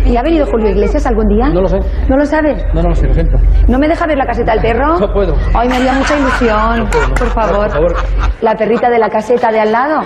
¿Y 0.05 0.15
ha 0.17 0.21
venido 0.23 0.45
Julio 0.47 0.69
Iglesias 0.69 1.05
algún 1.05 1.27
día? 1.27 1.49
No 1.49 1.61
lo 1.61 1.67
sé. 1.67 1.77
¿No 2.09 2.17
lo 2.17 2.25
sabes? 2.25 2.63
No, 2.73 2.81
no 2.81 2.89
lo 2.89 2.95
sé, 2.95 3.07
lo 3.07 3.13
siento. 3.13 3.37
¿No 3.67 3.77
me 3.79 3.87
deja 3.87 4.05
ver 4.07 4.17
la 4.17 4.25
caseta 4.25 4.53
del 4.53 4.61
perro? 4.61 4.97
No 4.99 5.13
puedo. 5.13 5.35
Ay, 5.53 5.69
me 5.69 5.75
haría 5.75 5.93
mucha 5.93 6.17
ilusión. 6.17 6.87
Por 7.17 7.27
favor. 7.29 7.67
Por 7.67 7.71
favor. 7.71 7.95
La 8.41 8.55
perrita 8.55 8.89
de 8.89 8.99
la 8.99 9.09
caseta 9.09 9.51
de 9.51 9.59
al 9.59 9.71
lado. 9.71 10.01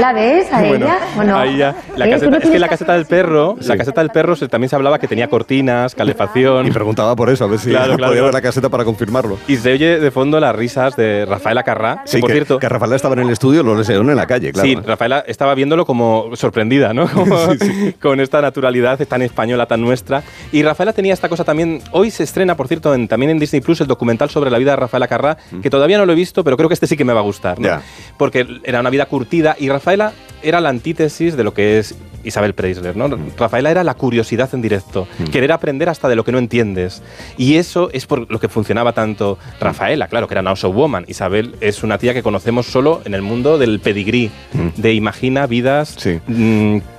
¿La 0.00 0.12
ves 0.12 0.52
a 0.52 0.60
Bueno, 0.60 0.74
ella? 0.86 0.98
¿O 1.18 1.22
no? 1.24 1.36
ahí 1.38 1.56
ya. 1.58 1.74
La 1.96 2.06
¿Eh? 2.06 2.10
¿Tú 2.18 2.30
caseta- 2.30 2.37
no 2.38 2.44
es 2.44 2.50
que 2.50 2.58
la 2.58 2.68
caseta 2.68 2.94
del 2.94 3.06
perro, 3.06 3.56
la 3.60 3.76
caseta 3.76 4.00
del 4.00 4.10
perro 4.10 4.36
se- 4.36 4.48
también 4.48 4.68
se 4.68 4.76
hablaba 4.76 4.98
que 4.98 5.08
tenía 5.08 5.28
cortinas, 5.28 5.94
calefacción. 5.94 6.66
Y 6.66 6.70
preguntaba 6.70 7.14
por 7.16 7.30
eso, 7.30 7.44
a 7.44 7.46
ver 7.48 7.58
si 7.58 7.70
Claro, 7.70 7.84
claro, 7.96 7.98
podía 7.98 8.08
claro. 8.12 8.24
ver 8.26 8.34
la 8.34 8.40
caseta 8.42 8.68
para 8.68 8.84
confirmarlo. 8.84 9.38
Y 9.48 9.56
se 9.56 9.72
oye 9.72 9.98
de 10.00 10.10
fondo 10.10 10.40
las 10.40 10.54
risas 10.54 10.96
de 10.96 11.24
Rafaela 11.26 11.62
Carrá, 11.62 12.02
que 12.04 12.10
Sí, 12.10 12.18
por 12.20 12.28
que, 12.28 12.34
cierto. 12.34 12.58
que 12.58 12.68
Rafael 12.68 12.92
estaba 12.92 13.14
en 13.14 13.20
el 13.20 13.30
estudio, 13.30 13.62
lo 13.62 13.74
lesearon 13.76 14.08
en 14.10 14.16
la 14.16 14.26
calle, 14.26 14.52
claro. 14.52 14.68
Sí, 14.68 14.74
Rafaela 14.76 15.24
estaba 15.26 15.54
viéndolo 15.54 15.84
como 15.86 16.30
sorprendida, 16.34 16.92
¿no? 16.94 17.08
Como 17.08 17.36
Con 18.00 18.20
esta 18.20 18.40
naturalidad 18.40 18.98
tan 19.06 19.22
española, 19.22 19.66
tan 19.66 19.80
nuestra. 19.80 20.22
Y 20.52 20.62
Rafaela 20.62 20.92
tenía 20.92 21.14
esta 21.14 21.28
cosa 21.28 21.44
también. 21.44 21.80
Hoy 21.92 22.10
se 22.10 22.22
estrena, 22.24 22.56
por 22.56 22.68
cierto, 22.68 22.94
en- 22.94 23.08
también 23.08 23.30
en 23.30 23.38
Disney 23.38 23.60
Plus 23.60 23.80
el 23.80 23.86
documental 23.86 24.30
sobre 24.30 24.50
la 24.50 24.58
vida 24.58 24.72
de 24.72 24.76
Rafaela 24.76 25.08
Carrá, 25.08 25.36
que 25.62 25.70
todavía 25.70 25.98
no 25.98 26.06
lo 26.06 26.12
he 26.12 26.16
visto, 26.16 26.44
pero 26.44 26.56
creo 26.56 26.68
que 26.68 26.74
este 26.74 26.86
sí 26.86 26.96
que 26.96 27.04
me 27.04 27.12
va 27.12 27.20
a 27.20 27.24
gustar. 27.24 27.58
¿no? 27.58 27.66
Ya. 27.66 27.82
Porque 28.16 28.46
era 28.64 28.80
una 28.80 28.90
vida 28.90 29.06
curtida 29.06 29.56
y 29.58 29.68
Rafaela 29.68 30.12
era 30.42 30.60
la 30.60 30.68
antítesis 30.68 31.36
de 31.36 31.44
lo 31.44 31.54
que 31.54 31.78
es 31.78 31.94
Isabel 32.24 32.54
Preisler, 32.54 32.96
¿no? 32.96 33.08
Rafaela 33.36 33.70
era 33.70 33.84
la 33.84 33.94
curiosidad 33.94 34.50
en 34.52 34.62
directo, 34.62 35.06
querer 35.30 35.52
aprender 35.52 35.88
hasta 35.88 36.08
de 36.08 36.16
lo 36.16 36.24
que 36.24 36.32
no 36.32 36.38
entiendes. 36.38 37.02
Y 37.36 37.56
eso 37.56 37.90
es 37.92 38.06
por 38.06 38.30
lo 38.30 38.40
que 38.40 38.48
funcionaba 38.48 38.92
tanto 38.92 39.38
Rafaela, 39.60 40.08
claro, 40.08 40.26
que 40.26 40.34
era 40.34 40.40
una 40.40 40.50
also 40.50 40.70
woman. 40.70 41.04
Isabel 41.08 41.56
es 41.60 41.82
una 41.82 41.98
tía 41.98 42.14
que 42.14 42.22
conocemos 42.22 42.66
solo 42.66 43.02
en 43.04 43.14
el 43.14 43.22
mundo 43.22 43.58
del 43.58 43.80
pedigrí, 43.80 44.30
de 44.76 44.92
imagina 44.94 45.46
vidas 45.46 45.94
Sí. 45.98 46.20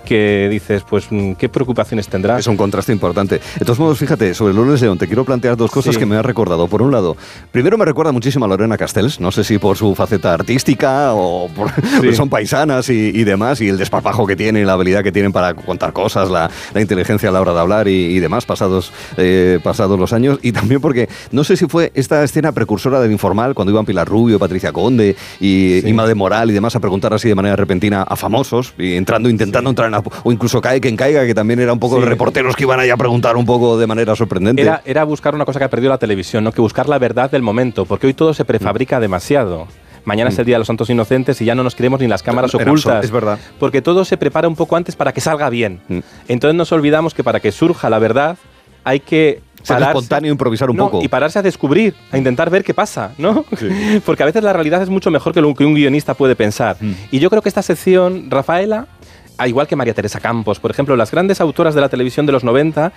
Que 0.10 0.48
dices, 0.50 0.84
pues, 0.90 1.06
mm, 1.12 1.34
¿qué 1.34 1.50
preocupaciones 1.50 2.08
tendrá? 2.08 2.40
Es 2.40 2.48
un 2.48 2.58
contraste 2.58 2.92
importante. 2.92 3.40
De 3.60 3.64
todos 3.66 3.78
modos, 3.78 4.00
fíjate, 4.00 4.34
sobre 4.34 4.56
Lourdes 4.56 4.82
León, 4.82 4.98
te 4.98 5.06
quiero 5.06 5.24
plantear 5.24 5.56
dos 5.56 5.70
cosas 5.70 5.94
Sí. 5.94 6.00
que 6.00 6.08
me 6.08 6.18
has 6.18 6.26
recordado. 6.26 6.68
Por 6.68 6.82
un 6.82 6.92
lado, 6.92 7.16
primero 7.52 7.78
me 7.78 7.86
recuerda 7.86 8.12
muchísimo 8.12 8.46
a 8.46 8.48
Lorena 8.48 8.76
Castells, 8.76 9.20
no 9.20 9.32
sé 9.32 9.44
si 9.44 9.60
por 9.60 9.78
su 9.78 9.94
faceta 9.94 10.34
artística 10.34 11.14
o 11.14 11.48
por 11.50 11.72
porque 11.74 12.14
son 12.16 12.28
paisanas 12.30 12.90
y, 12.90 13.12
y 13.14 13.24
demás, 13.24 13.62
y 13.62 13.70
el 13.70 13.78
desparpajo 13.78 14.26
que 14.26 14.36
tienen, 14.36 14.66
la 14.66 14.74
habilidad 14.74 15.04
que 15.04 15.12
tienen 15.12 15.32
para 15.32 15.54
contar 15.54 15.94
cosas, 15.94 16.32
la, 16.32 16.50
la 16.74 16.82
inteligencia 16.82 17.30
a 17.30 17.32
la 17.32 17.42
hora 17.42 17.54
de 17.54 17.60
hablar 17.60 17.88
y, 17.88 17.92
y 18.16 18.20
demás, 18.20 18.46
pasados, 18.48 18.92
eh, 19.18 19.60
pasados 19.64 20.00
los 20.00 20.12
años. 20.12 20.40
Y 20.42 20.52
también 20.52 20.82
porque 20.82 21.08
no 21.32 21.44
sé 21.44 21.56
si 21.56 21.68
fue 21.68 21.92
esta 21.94 22.24
escena 22.24 22.52
precursora 22.52 23.00
del 23.00 23.12
informal, 23.12 23.54
cuando 23.54 23.72
iban 23.72 23.86
Pilar 23.86 24.08
Rubio, 24.08 24.40
Patricia 24.40 24.72
Conde 24.72 25.16
y, 25.40 25.88
y 25.88 25.94
Madre 25.94 26.16
Moral 26.16 26.50
y 26.50 26.54
demás 26.54 26.76
a 26.76 26.80
preguntar 26.80 27.14
así 27.14 27.28
de 27.28 27.36
manera 27.36 27.56
repentina 27.56 28.02
a 28.02 28.16
famosos, 28.16 28.74
y 28.80 28.96
entrando, 28.96 29.30
intentando 29.30 29.70
entrar 29.70 29.86
en 29.86 29.92
la- 29.92 29.99
o 30.24 30.32
incluso 30.32 30.62
cae 30.62 30.80
quien 30.82 30.96
caiga, 30.96 31.26
que 31.26 31.34
también 31.34 31.60
era 31.60 31.74
un 31.74 31.80
poco 31.80 32.00
Sí. 32.00 32.06
reporteros 32.06 32.56
que 32.56 32.64
iban 32.64 32.80
ahí 32.80 32.90
a 32.90 32.98
preguntar 32.98 33.36
un 33.38 33.46
poco 33.46 33.78
de 33.78 33.88
manera 33.88 34.16
sorprendente. 34.16 34.62
Era, 34.62 34.82
era 34.86 35.04
buscar 35.04 35.36
una 35.36 35.46
cosa 35.46 35.60
que 35.60 35.66
ha 35.66 35.70
perdido 35.70 35.90
la 35.92 35.98
televisión, 35.98 36.44
¿no? 36.44 36.52
que 36.52 36.62
buscar 36.62 36.88
la 36.90 36.98
verdad 37.00 37.30
del 37.32 37.42
momento, 37.42 37.86
porque 37.86 38.08
hoy 38.08 38.14
todo 38.14 38.34
se 38.34 38.46
prefabrica 38.46 39.00
demasiado. 39.00 39.68
Mañana 40.06 40.30
es 40.30 40.40
el 40.40 40.46
Día 40.46 40.56
de 40.56 40.60
los 40.60 40.68
Santos 40.68 40.90
Inocentes 40.90 41.40
y 41.42 41.46
ya 41.46 41.54
no 41.56 41.64
nos 41.64 41.76
queremos 41.76 42.00
ni 42.00 42.08
las 42.08 42.24
cámaras 42.24 42.56
ocultas. 42.56 43.04
es 43.04 43.12
verdad. 43.12 43.38
Porque 43.60 43.82
todo 43.82 44.06
se 44.06 44.18
prepara 44.18 44.48
un 44.48 44.56
poco 44.56 44.76
antes 44.76 44.96
para 44.96 45.12
que 45.12 45.22
salga 45.22 45.50
bien. 45.50 45.82
Mm. 45.88 46.00
Entonces 46.30 46.56
nos 46.56 46.72
olvidamos 46.72 47.14
que 47.14 47.24
para 47.24 47.40
que 47.40 47.52
surja 47.52 47.90
la 47.90 48.00
verdad 48.00 48.38
hay 48.84 49.02
que 49.02 49.42
Ser 49.62 49.82
espontáneo, 49.82 50.32
improvisar 50.32 50.70
un 50.70 50.78
No, 50.78 50.86
poco. 50.90 51.04
Y 51.04 51.10
pararse 51.10 51.38
a 51.38 51.42
descubrir, 51.42 51.94
a 52.14 52.18
intentar 52.18 52.50
ver 52.50 52.64
qué 52.64 52.74
pasa, 52.74 53.12
¿no? 53.18 53.44
Sí. 53.58 53.68
Porque 54.06 54.24
a 54.24 54.26
veces 54.26 54.42
la 54.42 54.54
realidad 54.54 54.82
es 54.82 54.88
mucho 54.90 55.12
mejor 55.12 55.34
que 55.34 55.42
lo 55.42 55.54
que 55.54 55.66
un 55.66 55.74
guionista 55.76 56.14
puede 56.14 56.34
pensar. 56.36 56.78
Mm. 56.80 56.92
Y 57.12 57.20
yo 57.20 57.30
creo 57.30 57.42
que 57.42 57.50
esta 57.50 57.62
sección, 57.62 58.32
Rafaela, 58.32 58.88
igual 59.48 59.68
que 59.68 59.76
María 59.76 59.94
Teresa 59.94 60.20
Campos, 60.20 60.60
por 60.60 60.72
ejemplo, 60.72 60.96
las 60.96 61.12
grandes 61.12 61.42
autoras 61.42 61.76
de 61.76 61.82
la 61.82 61.90
televisión 61.90 62.26
de 62.26 62.32
los 62.32 62.44
90, 62.44 62.92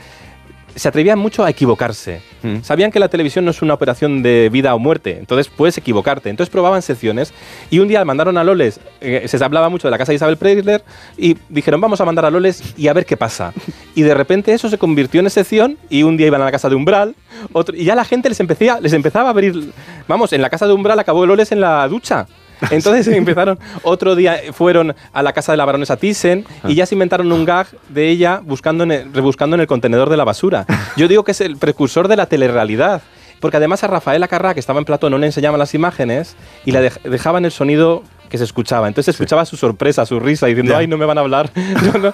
se 0.75 0.89
atrevían 0.89 1.19
mucho 1.19 1.45
a 1.45 1.51
equivocarse. 1.51 2.23
Mm. 2.43 2.63
Sabían 2.63 2.91
que 2.91 2.99
la 2.99 3.09
televisión 3.09 3.45
no 3.45 3.51
es 3.51 3.61
una 3.61 3.75
operación 3.75 4.23
de 4.23 4.49
vida 4.51 4.75
o 4.75 4.79
muerte, 4.79 5.19
entonces 5.19 5.53
puedes 5.55 5.77
equivocarte. 5.77 6.31
Entonces 6.31 6.51
probaban 6.51 6.81
secciones 6.81 7.35
y 7.71 7.79
un 7.79 7.89
día 7.89 8.03
mandaron 8.05 8.39
a 8.39 8.45
Loles, 8.45 8.81
eh, 9.03 9.27
se 9.29 9.45
hablaba 9.45 9.69
mucho 9.69 9.87
de 9.89 9.91
la 9.91 9.99
casa 9.99 10.13
de 10.13 10.17
Isabel 10.17 10.39
Preisler, 10.39 10.83
y 11.19 11.37
dijeron 11.51 11.81
vamos 11.81 12.01
a 12.01 12.05
mandar 12.07 12.25
a 12.25 12.31
Loles 12.31 12.75
y 12.79 12.89
a 12.89 12.93
ver 12.93 13.07
qué 13.07 13.17
pasa. 13.17 13.53
Y 13.95 14.01
de 14.01 14.15
repente 14.15 14.55
eso 14.55 14.71
se 14.71 14.79
convirtió 14.79 15.21
en 15.21 15.29
sección 15.29 15.77
y 15.91 16.03
un 16.05 16.17
día 16.17 16.27
iban 16.29 16.41
a 16.41 16.47
la 16.47 16.51
casa 16.51 16.71
de 16.71 16.75
Umbral 16.75 17.15
otro- 17.53 17.77
y 17.77 17.85
ya 17.85 17.95
la 17.95 18.07
gente 18.07 18.31
les, 18.31 18.41
empecía, 18.41 18.81
les 18.81 18.95
empezaba 18.95 19.27
a 19.29 19.31
abrir... 19.33 19.71
Vamos, 20.09 20.33
en 20.33 20.41
la 20.41 20.49
casa 20.49 20.67
de 20.67 20.73
Umbral 20.73 20.99
acabó 20.99 21.27
Loles 21.27 21.53
en 21.53 21.61
la 21.61 21.87
ducha. 21.89 22.27
Entonces 22.71 23.09
empezaron, 23.09 23.59
otro 23.83 24.15
día 24.17 24.39
fueron 24.53 24.95
a 25.13 25.23
la 25.23 25.33
casa 25.33 25.53
de 25.53 25.59
la 25.59 25.65
baronesa 25.65 25.97
Thyssen 25.97 26.45
y 26.69 26.75
ya 26.75 26.87
se 26.87 26.95
inventaron 26.95 27.31
un 27.33 27.45
gag 27.45 27.67
de 27.89 28.09
ella 28.09 28.41
buscando 28.45 28.85
en 28.85 28.93
el- 28.93 29.13
rebuscando 29.15 29.55
en 29.55 29.61
el 29.61 29.67
contenedor 29.67 30.09
de 30.11 30.17
la 30.17 30.25
basura. 30.25 30.67
Yo 30.97 31.09
digo 31.09 31.25
que 31.25 31.33
es 31.33 31.41
el 31.41 31.57
precursor 31.57 32.09
de 32.09 32.17
la 32.17 32.27
telerrealidad. 32.27 33.03
Porque 33.41 33.57
además 33.57 33.83
a 33.83 33.89
Rafaela 33.89 34.29
Carrá, 34.29 34.55
que 34.55 34.61
estaba 34.61 34.79
en 34.79 34.85
plató, 34.85 35.11
no 35.11 35.19
le 35.19 35.27
enseñaban 35.27 35.59
las 35.59 35.75
imágenes 35.75 36.37
y 36.65 36.71
le 36.71 36.91
dej- 36.91 37.03
dejaban 37.03 37.45
el 37.45 37.51
sonido 37.51 38.05
que 38.33 38.39
se 38.39 38.45
escuchaba. 38.45 38.89
Entonces 38.89 39.05
se 39.15 39.23
escuchaba 39.23 39.45
su 39.45 39.57
sorpresa, 39.59 40.05
su 40.07 40.19
risa, 40.19 40.47
diciendo, 40.47 40.73
Ya. 40.73 40.79
ay, 40.79 40.87
no 40.89 40.97
me 40.97 41.05
van 41.05 41.19
a 41.19 41.21
hablar. 41.21 41.51
No, 41.83 41.99
no. 41.99 42.13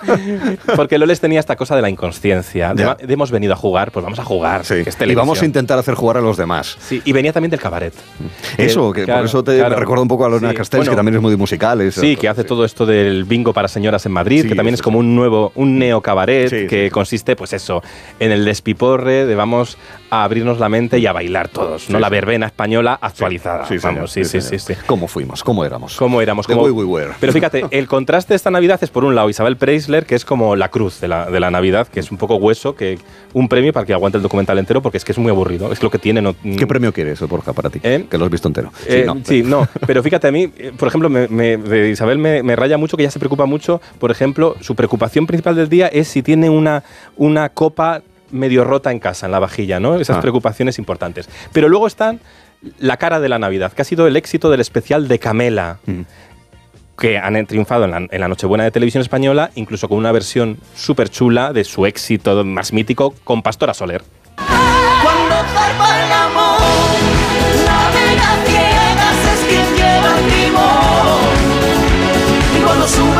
Porque 0.76 0.98
Loles 0.98 1.20
tenía 1.20 1.38
esta 1.40 1.54
cosa 1.56 1.76
de 1.76 1.82
la 1.82 1.88
inconsciencia. 1.90 2.74
De, 2.74 2.82
Ya. 2.82 2.94
de 2.96 3.12
hemos 3.14 3.30
venido 3.30 3.52
a 3.52 3.56
jugar, 3.56 3.92
pues 3.92 4.02
vamos 4.02 4.18
a 4.18 4.24
jugar. 4.24 4.64
Sí. 4.64 4.82
que 4.82 4.90
es 4.90 4.96
y 5.00 5.14
vamos 5.14 5.40
a 5.40 5.44
intentar 5.46 5.78
hacer 5.78 5.94
jugar 5.94 6.16
a 6.16 6.20
los 6.20 6.36
demás. 6.36 6.76
Sí, 6.80 7.00
y 7.04 7.12
venía 7.12 7.32
también 7.32 7.50
del 7.50 7.60
cabaret. 7.60 7.94
Eso, 8.56 8.92
que 8.92 9.04
claro, 9.04 9.20
por 9.20 9.26
eso 9.28 9.44
te 9.44 9.56
claro. 9.58 9.76
recuerda 9.76 10.02
un 10.02 10.08
poco 10.08 10.24
a 10.24 10.28
Lorena 10.28 10.50
Sí, 10.50 10.56
Castells, 10.56 10.84
que 10.84 10.88
bueno, 10.90 10.96
también 10.98 11.14
es 11.16 11.22
muy 11.22 11.36
musical. 11.36 11.80
es- 11.80 11.94
Sí, 11.94 12.16
que 12.16 12.28
hace 12.28 12.42
todo 12.44 12.64
esto 12.64 12.84
del 12.84 13.24
bingo 13.24 13.52
para 13.52 13.68
señoras 13.68 14.04
en 14.06 14.12
Madrid, 14.12 14.42
Sí, 14.42 14.48
que 14.48 14.54
también 14.54 14.74
eso 14.74 14.80
es 14.80 14.84
como 14.84 14.98
un 14.98 15.14
nuevo, 15.14 15.52
un 15.54 15.78
neo 15.78 16.00
cabaret 16.00 16.48
Sí, 16.50 16.66
que 16.66 16.86
sí. 16.86 16.90
consiste, 16.90 17.36
pues 17.36 17.52
eso, 17.52 17.82
en 18.18 18.32
el 18.32 18.44
despiporre 18.44 19.26
de 19.26 19.34
vamos 19.36 19.78
a 20.10 20.24
abrirnos 20.24 20.58
la 20.58 20.68
mente 20.68 20.98
y 20.98 21.06
a 21.06 21.12
bailar 21.12 21.48
todos, 21.48 21.88
¿no? 21.90 21.98
Sí, 21.98 22.00
la 22.00 22.08
sí. 22.08 22.12
verbena 22.12 22.46
española 22.46 22.98
actualizada. 23.00 23.66
Sí, 23.66 23.76
vamos, 23.82 24.10
sí, 24.10 24.24
sí, 24.24 24.40
sí, 24.40 24.58
sí. 24.58 24.74
¿Cómo 24.86 25.06
fuimos? 25.06 25.44
¿Cómo 25.44 25.64
éramos? 25.64 25.96
¿Cómo 25.96 26.07
éramos? 26.20 26.46
The 26.46 26.52
Cómo- 26.54 26.64
way 26.64 26.72
we 26.72 26.84
were. 26.84 27.12
Pero 27.20 27.32
fíjate, 27.32 27.64
el 27.70 27.86
contraste 27.86 28.32
de 28.32 28.36
esta 28.36 28.50
Navidad 28.50 28.78
es 28.82 28.90
por 28.90 29.04
un 29.04 29.14
lado 29.14 29.28
Isabel 29.30 29.56
Preisler, 29.56 30.06
que 30.06 30.14
es 30.14 30.24
como 30.24 30.56
la 30.56 30.68
cruz 30.70 31.00
de 31.00 31.08
la, 31.08 31.30
de 31.30 31.40
la 31.40 31.50
Navidad, 31.50 31.86
que 31.88 32.00
es 32.00 32.10
un 32.10 32.18
poco 32.18 32.36
hueso, 32.36 32.74
que 32.74 32.98
un 33.34 33.48
premio 33.48 33.72
para 33.72 33.86
que 33.86 33.92
aguante 33.92 34.16
el 34.18 34.22
documental 34.22 34.58
entero, 34.58 34.80
porque 34.82 34.98
es 34.98 35.04
que 35.04 35.12
es 35.12 35.18
muy 35.18 35.30
aburrido, 35.30 35.70
es 35.72 35.82
lo 35.82 35.90
que 35.90 35.98
tiene. 35.98 36.20
No, 36.22 36.34
¿Qué 36.56 36.66
premio 36.66 36.92
quieres, 36.92 37.20
Borja, 37.20 37.52
para 37.52 37.70
ti? 37.70 37.80
¿Eh? 37.82 38.06
Que 38.10 38.18
lo 38.18 38.24
has 38.24 38.30
visto 38.30 38.48
entero. 38.48 38.72
Eh, 38.86 39.04
no. 39.06 39.18
sí, 39.24 39.42
no. 39.42 39.68
Pero 39.86 40.02
fíjate, 40.02 40.28
a 40.28 40.32
mí, 40.32 40.50
eh, 40.56 40.72
por 40.76 40.88
ejemplo, 40.88 41.08
me- 41.08 41.28
me- 41.28 41.56
de 41.56 41.90
Isabel 41.90 42.18
me, 42.18 42.42
me 42.42 42.56
raya 42.56 42.78
mucho 42.78 42.96
que 42.96 43.02
ella 43.02 43.10
se 43.10 43.18
preocupa 43.18 43.46
mucho. 43.46 43.80
Por 43.98 44.10
ejemplo, 44.10 44.56
su 44.60 44.74
preocupación 44.74 45.26
principal 45.26 45.54
del 45.56 45.68
día 45.68 45.88
es 45.88 46.08
si 46.08 46.22
tiene 46.22 46.48
una, 46.50 46.82
una 47.16 47.48
copa 47.50 48.02
medio 48.30 48.62
rota 48.64 48.90
en 48.92 48.98
casa, 48.98 49.26
en 49.26 49.32
la 49.32 49.38
vajilla, 49.38 49.80
¿no? 49.80 49.96
Esas 49.96 50.18
Ah. 50.18 50.20
preocupaciones 50.20 50.78
importantes. 50.78 51.28
Pero 51.52 51.68
luego 51.68 51.86
están 51.86 52.20
la 52.78 52.96
cara 52.96 53.20
de 53.20 53.28
la 53.28 53.38
Navidad, 53.38 53.72
que 53.72 53.82
ha 53.82 53.84
sido 53.84 54.06
el 54.06 54.16
éxito 54.16 54.50
del 54.50 54.60
especial 54.60 55.08
de 55.08 55.18
Camela. 55.18 55.78
Mm. 55.86 56.02
que 56.98 57.16
han 57.16 57.46
triunfado 57.46 57.84
en 57.84 57.92
la, 57.92 57.98
en 58.10 58.20
la 58.20 58.26
Nochebuena 58.26 58.64
de 58.64 58.72
Televisión 58.72 59.02
Española, 59.02 59.52
incluso 59.54 59.88
con 59.88 59.98
una 59.98 60.10
versión 60.10 60.58
súper 60.74 61.08
chula 61.08 61.52
de 61.52 61.62
su 61.62 61.86
éxito 61.86 62.44
más 62.44 62.72
mítico 62.72 63.14
con 63.22 63.40
Pastora 63.40 63.72
Soler. 63.72 64.02
Cuando 64.36 65.36
zarpa 65.54 66.04
el 66.04 66.12
amor, 66.12 66.60
navega 67.64 68.44
ciegas 68.46 69.18
es 69.32 69.40
quien 69.46 69.76
lleva 69.76 70.18
el 70.18 70.24
timón. 70.26 71.38
Y 72.56 72.60
cuando 72.64 72.88
sube 72.88 73.17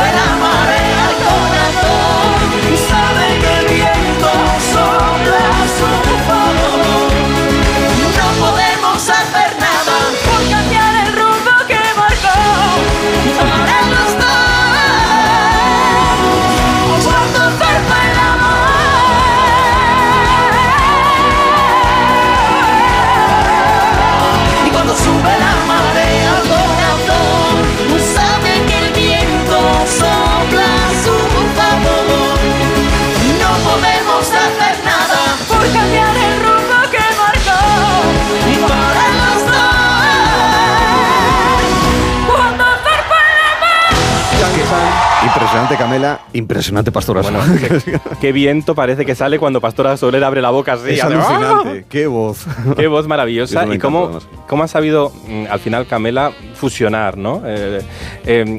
Camela, 45.78 46.20
impresionante 46.32 46.92
Pastora 46.92 47.22
Bueno, 47.22 47.40
Soler. 47.42 47.82
qué, 47.82 48.00
qué 48.20 48.32
viento 48.32 48.74
parece 48.74 49.06
que 49.06 49.14
sale 49.14 49.38
cuando 49.38 49.60
Pastora 49.60 49.96
Soler 49.96 50.22
abre 50.24 50.42
la 50.42 50.50
boca 50.50 50.74
así. 50.74 50.90
es 50.90 51.04
hace, 51.04 51.14
¡ah! 51.16 51.62
qué 51.88 52.06
voz. 52.06 52.44
Qué 52.76 52.86
voz 52.88 53.06
maravillosa 53.06 53.66
y 53.74 53.78
cómo, 53.78 54.18
cómo 54.46 54.64
ha 54.64 54.68
sabido 54.68 55.12
mm, 55.28 55.44
al 55.50 55.60
final 55.60 55.86
Camela 55.86 56.32
fusionar, 56.54 57.16
¿no? 57.16 57.42
Eh, 57.46 57.80
eh, 58.26 58.56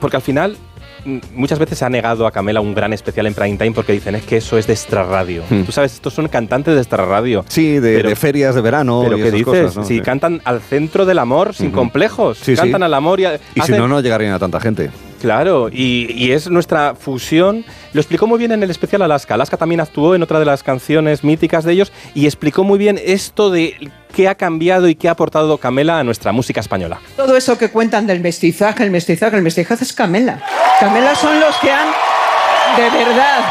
porque 0.00 0.16
al 0.16 0.22
final 0.22 0.56
muchas 1.34 1.58
veces 1.58 1.78
se 1.78 1.84
ha 1.84 1.88
negado 1.88 2.26
a 2.26 2.30
Camela 2.30 2.60
un 2.60 2.74
gran 2.74 2.92
especial 2.92 3.26
en 3.26 3.34
prime 3.34 3.56
time 3.56 3.72
porque 3.72 3.92
dicen 3.92 4.14
es 4.14 4.24
que 4.24 4.36
eso 4.38 4.58
es 4.58 4.66
de 4.66 4.72
extra 4.72 5.02
radio. 5.04 5.42
Hmm. 5.48 5.62
Tú 5.64 5.72
sabes, 5.72 5.94
estos 5.94 6.14
son 6.14 6.28
cantantes 6.28 6.74
de 6.74 6.80
extra 6.80 7.04
radio. 7.06 7.44
Sí, 7.48 7.78
de, 7.78 7.96
Pero- 7.96 8.08
de 8.08 8.16
ferias 8.16 8.54
de 8.54 8.60
verano 8.60 9.00
Pero 9.04 9.16
y 9.18 9.20
¿qué 9.22 9.28
esas 9.28 9.38
dices? 9.38 9.46
cosas. 9.62 9.76
¿no? 9.76 9.84
Si 9.84 9.94
Sí. 9.96 10.00
cantan 10.00 10.40
al 10.44 10.60
centro 10.60 11.04
del 11.06 11.18
amor, 11.18 11.54
sin 11.54 11.70
complejos. 11.70 12.38
Sí, 12.38 12.54
sí. 12.54 12.60
cantan 12.60 12.82
al 12.82 12.94
amor 12.94 13.20
y, 13.20 13.24
a- 13.26 13.40
Y 13.54 13.60
si 13.60 13.72
no, 13.72 13.88
no 13.88 14.00
llegarían 14.00 14.32
a 14.34 14.38
tanta 14.38 14.60
gente. 14.60 14.90
Claro, 15.20 15.68
y, 15.70 16.10
y 16.14 16.32
es 16.32 16.48
nuestra 16.48 16.94
fusión. 16.94 17.64
Lo 17.92 18.00
explicó 18.00 18.26
muy 18.26 18.38
bien 18.38 18.52
en 18.52 18.62
el 18.62 18.70
especial 18.70 19.02
Alaska. 19.02 19.34
Alaska 19.34 19.58
también 19.58 19.80
actuó 19.82 20.14
en 20.14 20.22
otra 20.22 20.38
de 20.38 20.46
las 20.46 20.62
canciones 20.62 21.24
míticas 21.24 21.64
de 21.64 21.72
ellos 21.72 21.92
y 22.14 22.24
explicó 22.24 22.64
muy 22.64 22.78
bien 22.78 22.98
esto 23.04 23.50
de 23.50 23.74
qué 24.14 24.28
ha 24.28 24.34
cambiado 24.34 24.88
y 24.88 24.94
qué 24.94 25.08
ha 25.08 25.12
aportado 25.12 25.58
Camela 25.58 25.98
a 25.98 26.04
nuestra 26.04 26.32
música 26.32 26.60
española. 26.60 27.00
Todo 27.16 27.36
eso 27.36 27.56
que 27.56 27.70
cuentan 27.70 28.06
del 28.06 28.20
mestizaje, 28.20 28.84
el 28.84 28.90
mestizaje, 28.90 29.36
el 29.36 29.42
mestizaje 29.42 29.84
es 29.84 29.92
Camela. 29.92 30.42
Camela 30.78 31.14
son 31.14 31.40
los 31.40 31.56
que 31.56 31.70
han, 31.70 31.88
de 32.76 32.90
verdad, 32.90 33.44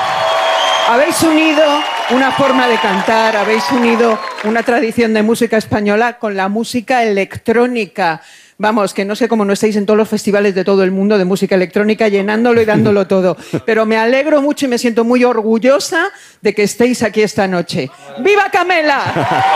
habéis 0.89 1.21
unido 1.23 1.63
una 2.11 2.31
forma 2.31 2.67
de 2.67 2.77
cantar, 2.77 3.35
habéis 3.35 3.63
unido 3.71 4.19
una 4.43 4.63
tradición 4.63 5.13
de 5.13 5.21
música 5.21 5.57
española 5.57 6.17
con 6.17 6.35
la 6.35 6.49
música 6.49 7.03
electrónica. 7.03 8.21
Vamos, 8.61 8.93
que 8.93 9.05
no 9.05 9.15
sé 9.15 9.29
cómo 9.29 9.45
no 9.45 9.53
estáis 9.53 9.77
en 9.77 9.85
todos 9.85 9.95
los 9.97 10.09
festivales 10.09 10.53
de 10.53 10.65
todo 10.65 10.83
el 10.83 10.91
mundo 10.91 11.17
de 11.17 11.23
música 11.23 11.55
electrónica 11.55 12.09
llenándolo 12.09 12.61
y 12.61 12.65
dándolo 12.65 13.07
todo. 13.07 13.37
Pero 13.65 13.85
me 13.85 13.95
alegro 13.95 14.41
mucho 14.41 14.65
y 14.65 14.67
me 14.67 14.77
siento 14.77 15.05
muy 15.05 15.23
orgullosa 15.23 16.09
de 16.41 16.53
que 16.53 16.63
estéis 16.63 17.01
aquí 17.01 17.21
esta 17.21 17.47
noche. 17.47 17.89
¡Viva 18.19 18.49
Camela! 18.51 19.01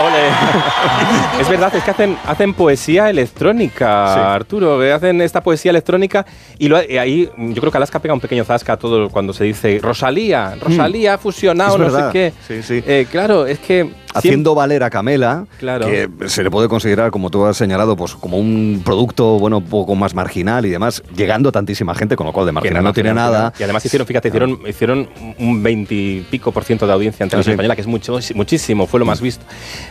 Ole. 0.06 1.40
es 1.42 1.48
verdad, 1.50 1.74
es 1.76 1.84
que 1.84 1.90
hacen, 1.90 2.16
hacen 2.26 2.54
poesía 2.54 3.10
electrónica, 3.10 4.14
Sí. 4.14 4.20
Arturo. 4.20 4.80
que 4.80 4.90
Hacen 4.90 5.20
esta 5.20 5.42
poesía 5.42 5.70
electrónica 5.70 6.24
y, 6.58 6.68
lo- 6.68 6.82
y 6.82 6.96
ahí 6.96 7.30
yo 7.36 7.60
creo 7.60 7.70
que 7.70 7.76
Alaska 7.76 7.98
pega 7.98 8.14
un 8.14 8.20
pequeño 8.20 8.42
zasca 8.44 8.72
a 8.72 8.76
todo 8.78 9.10
cuando 9.10 9.34
se 9.34 9.44
dice 9.44 9.80
Rosalía, 9.82 10.54
Rosalía 10.58 11.12
ha 11.14 11.18
fusionado, 11.18 11.76
no 11.76 11.90
sé 11.90 12.04
qué. 12.10 12.32
Sí, 12.48 12.62
sí. 12.62 12.82
Eh, 12.86 13.06
claro, 13.10 13.46
es 13.46 13.58
que. 13.58 14.02
Haciendo 14.14 14.54
valer 14.54 14.82
a 14.82 14.90
Camela, 14.90 15.46
Claro. 15.58 15.86
que 15.86 16.08
se 16.26 16.42
le 16.42 16.50
puede 16.50 16.68
considerar, 16.68 17.10
como 17.10 17.30
tú 17.30 17.44
has 17.44 17.56
señalado, 17.56 17.96
pues 17.96 18.14
como 18.14 18.38
un 18.38 18.82
producto 18.84 19.38
bueno 19.38 19.58
un 19.58 19.64
poco 19.64 19.94
más 19.94 20.14
marginal 20.14 20.64
y 20.66 20.70
demás, 20.70 21.02
llegando 21.16 21.48
a 21.48 21.52
tantísima 21.52 21.94
gente, 21.94 22.16
con 22.16 22.26
lo 22.26 22.32
cual 22.32 22.46
de 22.46 22.52
marginal 22.52 22.84
no 22.84 22.92
tiene 22.92 23.12
nada. 23.14 23.52
Y 23.58 23.62
además 23.62 23.84
hicieron, 23.84 24.06
fíjate, 24.06 24.28
hicieron, 24.28 24.58
hicieron 24.66 25.08
un 25.38 25.62
20 25.62 25.94
y 25.94 26.26
pico 26.30 26.52
por 26.52 26.64
ciento 26.64 26.86
de 26.86 26.92
audiencia 26.92 27.24
en 27.24 27.30
televisión 27.30 27.52
sí. 27.52 27.54
española, 27.54 27.74
que 27.74 27.80
es 27.82 27.86
mucho, 27.86 28.18
muchísimo, 28.34 28.86
fue 28.86 29.00
lo 29.00 29.06
más 29.06 29.20
visto. 29.20 29.44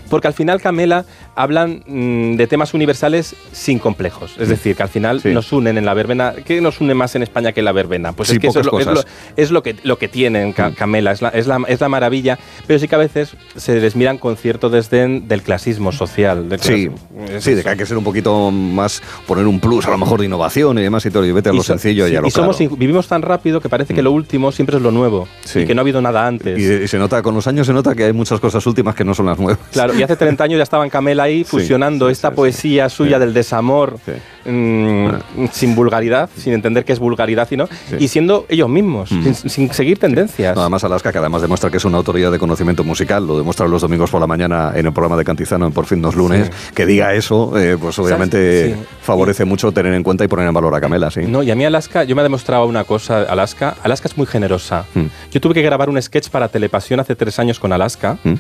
Porque 0.09 0.27
al 0.27 0.33
final, 0.33 0.61
Camela, 0.61 1.05
hablan 1.35 1.83
mm, 1.87 2.35
de 2.35 2.47
temas 2.47 2.73
universales 2.73 3.35
sin 3.51 3.79
complejos. 3.79 4.35
Es 4.39 4.49
decir, 4.49 4.75
que 4.75 4.83
al 4.83 4.89
final 4.89 5.21
Sí. 5.21 5.29
nos 5.29 5.51
unen 5.51 5.77
en 5.77 5.85
la 5.85 5.93
verbena. 5.93 6.33
¿Qué 6.45 6.61
nos 6.61 6.79
une 6.81 6.93
más 6.93 7.15
en 7.15 7.23
España 7.23 7.51
que 7.53 7.61
la 7.61 7.71
verbena? 7.71 8.11
Pues 8.13 8.29
Sí, 8.29 8.35
es 8.35 8.39
que 8.41 8.47
eso 8.47 8.59
es 8.59 8.65
lo, 8.65 8.79
es 8.79 8.85
lo- 8.85 9.03
es 9.35 9.51
lo 9.51 9.63
que, 9.63 9.75
lo 9.83 9.97
que 9.97 10.07
tienen 10.07 10.53
Ca- 10.53 10.69
Mm. 10.69 10.73
Camela, 10.73 11.11
es 11.11 11.21
la, 11.21 11.29
es, 11.29 11.47
la, 11.47 11.59
es 11.67 11.81
la 11.81 11.89
maravilla, 11.89 12.37
pero 12.67 12.79
sí 12.79 12.87
que 12.87 12.95
a 12.95 12.99
veces 12.99 13.35
se 13.55 13.79
les 13.79 13.95
miran 13.95 14.17
con 14.17 14.37
cierto 14.37 14.69
desdén 14.69 15.27
del 15.27 15.41
clasismo 15.41 15.91
social. 15.91 16.49
del 16.49 16.59
Sí, 16.59 16.89
clas- 16.89 17.29
es 17.31 17.43
sí, 17.43 17.53
de 17.53 17.63
que 17.63 17.69
hay 17.69 17.77
que 17.77 17.85
ser 17.85 17.97
un 17.97 18.03
poquito 18.03 18.51
más, 18.51 19.01
poner 19.27 19.47
un 19.47 19.59
plus 19.59 19.85
a 19.87 19.91
lo 19.91 19.97
mejor 19.97 20.19
de 20.19 20.25
innovación 20.27 20.77
y 20.77 20.81
demás 20.81 21.05
y 21.05 21.11
todo, 21.11 21.25
y 21.25 21.31
vete 21.31 21.49
a 21.49 21.53
lo 21.53 21.59
Y 21.59 21.63
so- 21.63 21.73
sencillo 21.73 22.05
y 22.07 22.11
sí, 22.11 22.15
a 22.15 22.21
lo 22.21 22.27
y 22.27 22.31
somos, 22.31 22.57
claro. 22.57 22.73
in- 22.73 22.79
vivimos 22.79 23.07
tan 23.07 23.21
rápido 23.21 23.59
que 23.61 23.69
parece 23.69 23.93
que 23.93 24.01
Mm. 24.01 24.05
lo 24.05 24.11
último 24.11 24.51
siempre 24.51 24.77
es 24.77 24.81
lo 24.83 24.91
nuevo 24.91 25.27
Sí. 25.45 25.59
y 25.61 25.65
que 25.65 25.73
no 25.73 25.81
ha 25.81 25.83
habido 25.83 26.01
nada 26.01 26.27
antes. 26.27 26.59
Y, 26.59 26.83
y 26.83 26.87
se 26.87 26.97
nota, 26.97 27.21
con 27.21 27.33
los 27.35 27.47
años 27.47 27.65
se 27.67 27.73
nota 27.73 27.95
que 27.95 28.05
hay 28.05 28.13
muchas 28.13 28.39
cosas 28.39 28.65
últimas 28.67 28.93
que 28.95 29.03
no 29.03 29.13
son 29.13 29.25
las 29.25 29.39
nuevas. 29.39 29.59
Claro, 29.71 29.93
y 29.93 30.03
hace 30.03 30.15
30 30.15 30.43
años 30.43 30.57
ya 30.57 30.63
estaban 30.63 30.89
Camela 30.89 31.22
ahí 31.23 31.43
fusionando 31.43 32.09
esta 32.09 32.29
sí, 32.29 32.35
poesía 32.35 32.89
sí. 32.89 32.95
suya 32.97 33.19
del 33.19 33.33
desamor 33.33 33.97
mm, 34.45 35.07
sin 35.51 35.75
vulgaridad, 35.75 36.29
sin 36.37 36.53
entender 36.53 36.85
que 36.85 36.93
es 36.93 36.99
vulgaridad 36.99 37.47
y 37.51 37.57
no, 37.57 37.67
y 37.99 38.07
siendo 38.07 38.45
ellos 38.49 38.69
mismos, 38.69 39.11
Mm. 39.11 39.33
sin, 39.33 39.49
sin 39.49 39.73
seguir 39.73 39.97
tendencias. 39.99 40.55
No, 40.55 40.61
además 40.61 40.83
Alaska, 40.83 41.11
que 41.11 41.17
además 41.17 41.41
demuestra 41.41 41.69
que 41.69 41.77
es 41.77 41.85
una 41.85 41.97
autoridad 41.97 42.31
de 42.31 42.39
conocimiento 42.39 42.83
musical, 42.83 43.25
lo 43.25 43.37
demuestra 43.37 43.67
los 43.67 43.81
domingos 43.81 44.09
por 44.09 44.19
la 44.21 44.27
mañana 44.27 44.71
en 44.75 44.85
el 44.85 44.93
programa 44.93 45.17
de 45.17 45.23
Cantizano 45.25 45.65
en 45.65 45.71
Por 45.71 45.85
fin 45.85 46.01
los 46.01 46.15
lunes, 46.15 46.51
que 46.73 46.85
diga 46.85 47.13
eso, 47.13 47.57
eh, 47.57 47.77
pues 47.79 47.97
obviamente 47.99 48.75
favorece 49.01 49.45
mucho 49.45 49.71
tener 49.71 49.93
en 49.93 50.03
cuenta 50.03 50.23
y 50.23 50.27
poner 50.27 50.47
en 50.47 50.53
valor 50.53 50.73
a 50.75 50.81
Camela, 50.81 51.09
sí. 51.11 51.21
No, 51.27 51.43
y 51.43 51.51
a 51.51 51.55
mí 51.55 51.65
Alaska, 51.65 52.03
yo 52.03 52.15
me 52.15 52.21
ha 52.21 52.23
demostrado 52.23 52.65
una 52.65 52.83
cosa, 52.83 53.21
Alaska, 53.23 53.75
Alaska 53.83 54.07
es 54.07 54.17
muy 54.17 54.27
generosa. 54.27 54.85
Mm. 54.93 55.05
Yo 55.31 55.41
tuve 55.41 55.53
que 55.53 55.61
grabar 55.61 55.89
un 55.89 56.01
sketch 56.01 56.29
para 56.29 56.47
Telepasión 56.47 56.99
hace 56.99 57.15
tres 57.15 57.39
años 57.39 57.59
con 57.59 57.71
Alaska 57.71 58.17
Mm. 58.23 58.33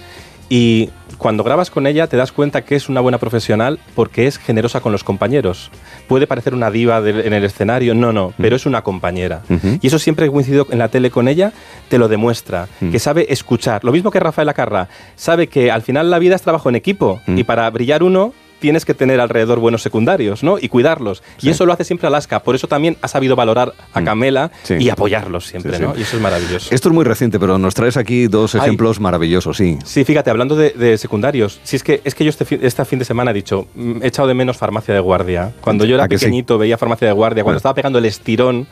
Y 0.55 0.91
cuando 1.17 1.43
grabas 1.43 1.71
con 1.71 1.87
ella 1.87 2.05
te 2.05 2.15
das 2.15 2.31
cuenta 2.31 2.61
que 2.63 2.75
es 2.75 2.87
una 2.87 3.01
buena 3.01 3.17
profesional 3.17 3.79
porque 3.95 4.27
es 4.27 4.37
generosa 4.37 4.81
con 4.81 4.91
los 4.91 5.03
compañeros. 5.03 5.71
Puede 6.07 6.27
parecer 6.27 6.53
una 6.53 6.69
diva 6.69 6.99
en 6.99 7.33
el 7.33 7.43
escenario, 7.43 7.95
no, 7.95 8.13
no, 8.13 8.33
pero 8.37 8.55
es 8.55 8.67
una 8.67 8.83
compañera. 8.83 9.41
Mm. 9.49 9.75
Y 9.81 9.87
eso 9.87 9.97
siempre 9.97 10.27
he 10.27 10.29
coincidido 10.31 10.67
en 10.69 10.77
la 10.77 10.89
tele 10.89 11.09
con 11.09 11.27
ella, 11.27 11.53
te 11.89 11.97
lo 11.97 12.07
demuestra, 12.07 12.67
Mm. 12.81 12.91
que 12.91 12.99
sabe 12.99 13.25
escuchar. 13.33 13.83
Lo 13.83 13.91
mismo 13.91 14.11
que 14.11 14.19
Rafael 14.19 14.47
Acarra, 14.49 14.89
sabe 15.15 15.47
que 15.47 15.71
al 15.71 15.81
final 15.81 16.11
la 16.11 16.19
vida 16.19 16.35
es 16.35 16.43
trabajo 16.43 16.69
en 16.69 16.75
equipo 16.75 17.19
Mm. 17.25 17.37
y 17.39 17.43
para 17.43 17.67
brillar 17.71 18.03
uno 18.03 18.31
tienes 18.63 18.85
que 18.85 18.93
tener 18.93 19.19
alrededor 19.19 19.59
buenos 19.59 19.81
secundarios, 19.81 20.41
¿no? 20.41 20.57
Y 20.57 20.69
cuidarlos. 20.69 21.21
Sí. 21.37 21.47
Y 21.47 21.49
eso 21.49 21.65
lo 21.65 21.73
hace 21.73 21.83
siempre 21.83 22.07
Alaska. 22.07 22.39
Por 22.43 22.55
eso 22.55 22.65
también 22.69 22.95
ha 23.01 23.09
sabido 23.09 23.35
valorar 23.35 23.73
a 23.93 23.99
Mm. 23.99 24.05
Camela 24.05 24.51
Sí. 24.63 24.75
y 24.79 24.89
apoyarlos 24.89 25.47
siempre, 25.47 25.75
Sí. 25.75 25.83
¿no? 25.83 25.93
Y 25.97 26.03
eso 26.03 26.15
es 26.15 26.21
maravilloso. 26.21 26.73
Esto 26.73 26.87
es 26.87 26.95
muy 26.95 27.03
reciente, 27.03 27.41
pero 27.41 27.57
nos 27.57 27.73
traes 27.73 27.97
aquí 27.97 28.27
dos 28.27 28.55
Ay. 28.55 28.61
ejemplos 28.61 29.01
maravillosos, 29.01 29.57
sí. 29.57 29.77
Sí, 29.83 30.05
fíjate, 30.05 30.29
hablando 30.29 30.55
de, 30.55 30.69
de 30.69 30.97
secundarios, 30.97 31.59
si 31.63 31.75
es 31.75 31.83
que 31.83 31.99
es 32.05 32.15
que 32.15 32.23
yo 32.23 32.29
este 32.29 32.45
fin, 32.45 32.59
este 32.63 32.85
fin 32.85 32.99
de 32.99 33.05
semana 33.05 33.31
he 33.31 33.33
dicho, 33.33 33.67
mm, 33.75 34.01
he 34.01 34.07
echado 34.07 34.29
de 34.29 34.33
menos 34.33 34.55
farmacia 34.55 34.93
de 34.93 35.01
guardia. 35.01 35.51
Cuando 35.59 35.83
yo 35.83 35.95
era 35.95 36.07
pequeñito 36.07 36.57
veía 36.57 36.77
farmacia 36.77 37.05
de 37.05 37.13
guardia, 37.13 37.43
cuando 37.43 37.55
Bueno. 37.55 37.57
estaba 37.57 37.75
pegando 37.75 37.99
el 37.99 38.05
estirón, 38.05 38.65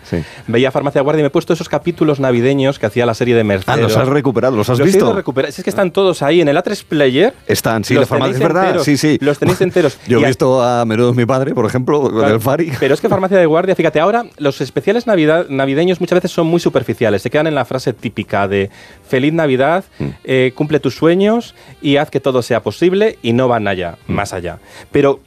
veía 0.47 0.71
farmacia 0.71 0.99
de 0.99 1.03
guardia 1.03 1.19
y 1.19 1.23
me 1.23 1.27
he 1.27 1.31
puesto 1.31 1.51
esos 1.51 1.67
capítulos 1.67 2.21
navideños 2.21 2.79
que 2.79 2.85
hacía 2.85 3.05
la 3.05 3.13
serie 3.13 3.35
de 3.35 3.43
Mercedes. 3.43 3.67
Ah, 3.77 3.81
los 3.81 3.97
has 3.97 4.07
recuperado, 4.07 4.55
los 4.55 4.69
has 4.69 4.79
Los 4.79 4.87
he 4.87 4.91
ido 4.91 4.99
visto. 4.99 5.11
a 5.11 5.15
recuperar. 5.17 5.51
Si 5.51 5.59
es 5.59 5.63
que 5.65 5.69
están 5.69 5.91
todos 5.91 6.21
ahí 6.21 6.39
en 6.39 6.47
el 6.47 6.55
A3 6.55 6.85
Player. 6.87 7.33
Están, 7.47 7.83
sí, 7.83 7.93
Los 7.95 8.03
la 8.03 8.07
farmacia, 8.07 8.33
es 8.35 8.39
verdad, 8.39 8.63
enteros, 8.67 8.85
sí, 8.85 8.95
sí. 8.97 9.17
los 9.19 9.37
tenéis 9.39 9.59
enteros. 9.61 9.80
Yo 10.07 10.19
he 10.19 10.25
visto 10.25 10.61
a 10.63 10.85
menudo 10.85 11.13
mi 11.13 11.25
padre, 11.25 11.53
por 11.53 11.65
ejemplo, 11.65 12.01
con 12.01 12.13
Claro, 12.13 12.35
el 12.35 12.41
Fari. 12.41 12.71
Pero 12.79 12.93
es 12.93 13.01
que 13.01 13.09
farmacia 13.09 13.37
de 13.37 13.45
guardia, 13.45 13.75
fíjate, 13.75 13.99
ahora 13.99 14.25
los 14.37 14.61
especiales 14.61 15.07
navidad, 15.07 15.47
navideños 15.49 15.99
muchas 15.99 16.17
veces 16.17 16.31
son 16.31 16.47
muy 16.47 16.59
superficiales. 16.59 17.21
Se 17.21 17.29
quedan 17.29 17.47
en 17.47 17.55
la 17.55 17.65
frase 17.65 17.93
típica 17.93 18.47
de 18.47 18.69
feliz 19.07 19.33
Navidad, 19.33 19.83
Mm. 19.99 20.05
eh, 20.23 20.51
cumple 20.55 20.79
tus 20.79 20.95
sueños 20.95 21.55
y 21.81 21.97
haz 21.97 22.09
que 22.09 22.19
todo 22.19 22.41
sea 22.41 22.61
posible 22.63 23.17
y 23.21 23.33
no 23.33 23.47
van 23.47 23.67
allá, 23.67 23.97
Mm. 24.07 24.13
más 24.13 24.33
allá. 24.33 24.59
Pero 24.91 25.19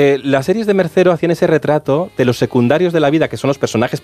eh, 0.00 0.20
las 0.22 0.46
series 0.46 0.68
de 0.68 0.74
Mercero 0.74 1.10
hacían 1.10 1.32
ese 1.32 1.48
retrato 1.48 2.10
de 2.16 2.24
los 2.24 2.38
secundarios 2.38 2.92
de 2.92 3.00
la 3.00 3.10
vida, 3.10 3.26
que 3.26 3.36
son 3.36 3.48
los 3.48 3.58
personajes 3.58 4.00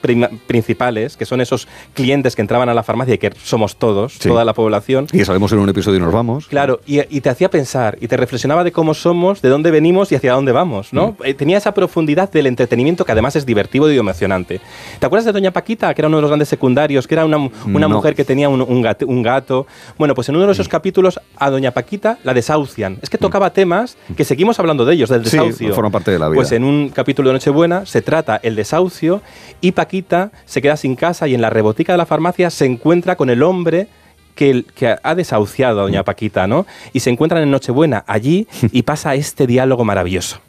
principales, 0.47 1.17
que 1.17 1.25
son 1.25 1.41
esos 1.41 1.69
clientes 1.95 2.35
que 2.35 2.43
entraban 2.43 2.69
a 2.69 2.75
la 2.75 2.83
farmacia 2.83 3.15
y 3.15 3.19
que 3.19 3.31
somos 3.45 3.77
todos, 3.77 4.15
Sí. 4.15 4.29
toda 4.29 4.45
la 4.45 4.55
población. 4.55 5.07
Y 5.13 5.25
salimos 5.25 5.53
en 5.53 5.61
un 5.61 5.69
episodio 5.69 5.99
y 5.99 6.03
nos 6.03 6.13
vamos. 6.13 6.49
Claro, 6.49 6.81
y, 6.85 7.01
y 7.17 7.21
te 7.21 7.29
hacía 7.31 7.49
pensar 7.49 7.97
y 8.01 8.09
te 8.09 8.17
reflexionaba 8.17 8.65
de 8.65 8.73
cómo 8.73 8.93
somos, 8.95 9.41
de 9.41 9.49
dónde 9.49 9.71
venimos 9.71 10.11
y 10.11 10.17
hacia 10.17 10.33
dónde 10.33 10.51
vamos, 10.51 10.93
¿no? 10.93 11.13
Mm. 11.21 11.27
Eh, 11.27 11.35
tenía 11.35 11.59
esa 11.59 11.73
profundidad 11.73 12.31
del 12.33 12.47
entretenimiento 12.49 13.05
que 13.05 13.13
además 13.13 13.37
es 13.37 13.47
divertido 13.47 13.91
y 13.93 13.97
emocionante. 13.97 14.61
¿Te 14.99 15.07
acuerdas 15.07 15.27
de 15.27 15.33
Doña 15.33 15.53
Paquita, 15.53 15.95
que 15.95 16.01
era 16.01 16.09
uno 16.09 16.17
de 16.19 16.23
los 16.23 16.31
grandes 16.31 16.49
secundarios, 16.49 17.07
que 17.07 17.15
era 17.15 17.25
una, 17.25 17.37
una 17.37 17.51
No. 17.87 17.89
mujer 17.89 18.17
que 18.17 18.25
tenía 18.25 18.49
un, 18.49 18.63
un 18.63 18.83
gato, 18.83 19.07
un 19.07 19.23
gato? 19.23 19.67
Bueno, 19.97 20.15
pues 20.17 20.29
en 20.29 20.35
uno 20.37 20.47
de 20.47 20.53
esos 20.53 20.69
capítulos 20.69 21.21
a 21.37 21.51
Doña 21.51 21.71
Paquita 21.71 22.19
la 22.25 22.35
desahucian. 22.35 22.99
Es 23.03 23.11
que 23.11 23.19
tocaba 23.19 23.51
temas 23.51 23.97
que 24.17 24.25
seguimos 24.25 24.59
hablando 24.59 24.85
de 24.85 24.95
ellos, 24.95 25.09
del 25.11 25.23
Mm. 25.25 25.53
Sí, 25.53 25.67
parte 25.91 26.11
de 26.11 26.19
la 26.19 26.29
vida. 26.29 26.37
Pues 26.37 26.53
en 26.53 26.65
un 26.65 26.89
capítulo 26.91 27.29
de 27.29 27.35
Nochebuena 27.35 27.87
se 27.87 28.03
trata 28.03 28.41
el 28.43 28.57
desahucio 28.57 29.23
y 29.61 29.73
Paquita 29.73 30.31
se 30.45 30.63
queda 30.63 30.77
sin 30.77 30.97
casa 30.97 31.29
y 31.29 31.35
en 31.35 31.41
la 31.41 31.51
rebotica 31.51 31.93
de 31.93 31.99
la 31.99 32.07
farmacia 32.07 32.51
se 32.51 32.67
encuentra 32.67 33.17
con 33.17 33.31
el 33.31 33.43
hombre 33.43 33.89
que, 34.35 34.65
que 34.75 34.97
ha 35.03 35.15
desahuciado 35.15 35.81
a 35.81 35.83
doña 35.85 36.03
Paquita, 36.03 36.47
¿no? 36.47 36.67
Y 36.93 37.01
se 37.01 37.11
encuentran 37.11 37.43
en 37.43 37.51
Nochebuena 37.51 38.05
allí 38.07 38.49
y 38.73 38.83
pasa 38.85 39.15
este 39.15 39.47
diálogo 39.47 39.85
maravilloso. 39.85 40.41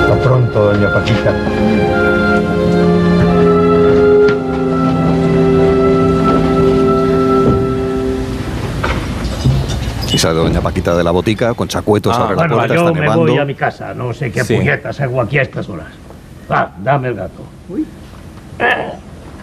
Hasta 0.00 0.20
pronto, 0.22 0.72
doña 0.72 0.92
Paquita. 0.92 2.21
Y 10.22 10.24
sale 10.24 10.38
doña 10.38 10.60
Paquita 10.60 10.94
de 10.94 11.02
la 11.02 11.10
botica 11.10 11.52
con 11.52 11.66
chacuetos 11.66 12.16
Ah, 12.16 12.22
abre 12.22 12.36
la 12.36 12.42
Bueno, 12.42 12.54
puerta, 12.58 12.74
yo 12.76 12.80
está 12.82 12.92
me 12.92 13.00
nevando. 13.00 13.22
voy 13.26 13.38
a 13.38 13.44
mi 13.44 13.54
casa. 13.56 13.92
No 13.92 14.14
sé 14.14 14.30
qué 14.30 14.44
Sí. 14.44 14.54
puñetas 14.54 15.00
hago 15.00 15.20
aquí 15.20 15.36
a 15.38 15.42
estas 15.42 15.68
horas. 15.68 15.88
Va, 16.48 16.70
dame 16.80 17.08
el 17.08 17.14
gato. 17.16 17.42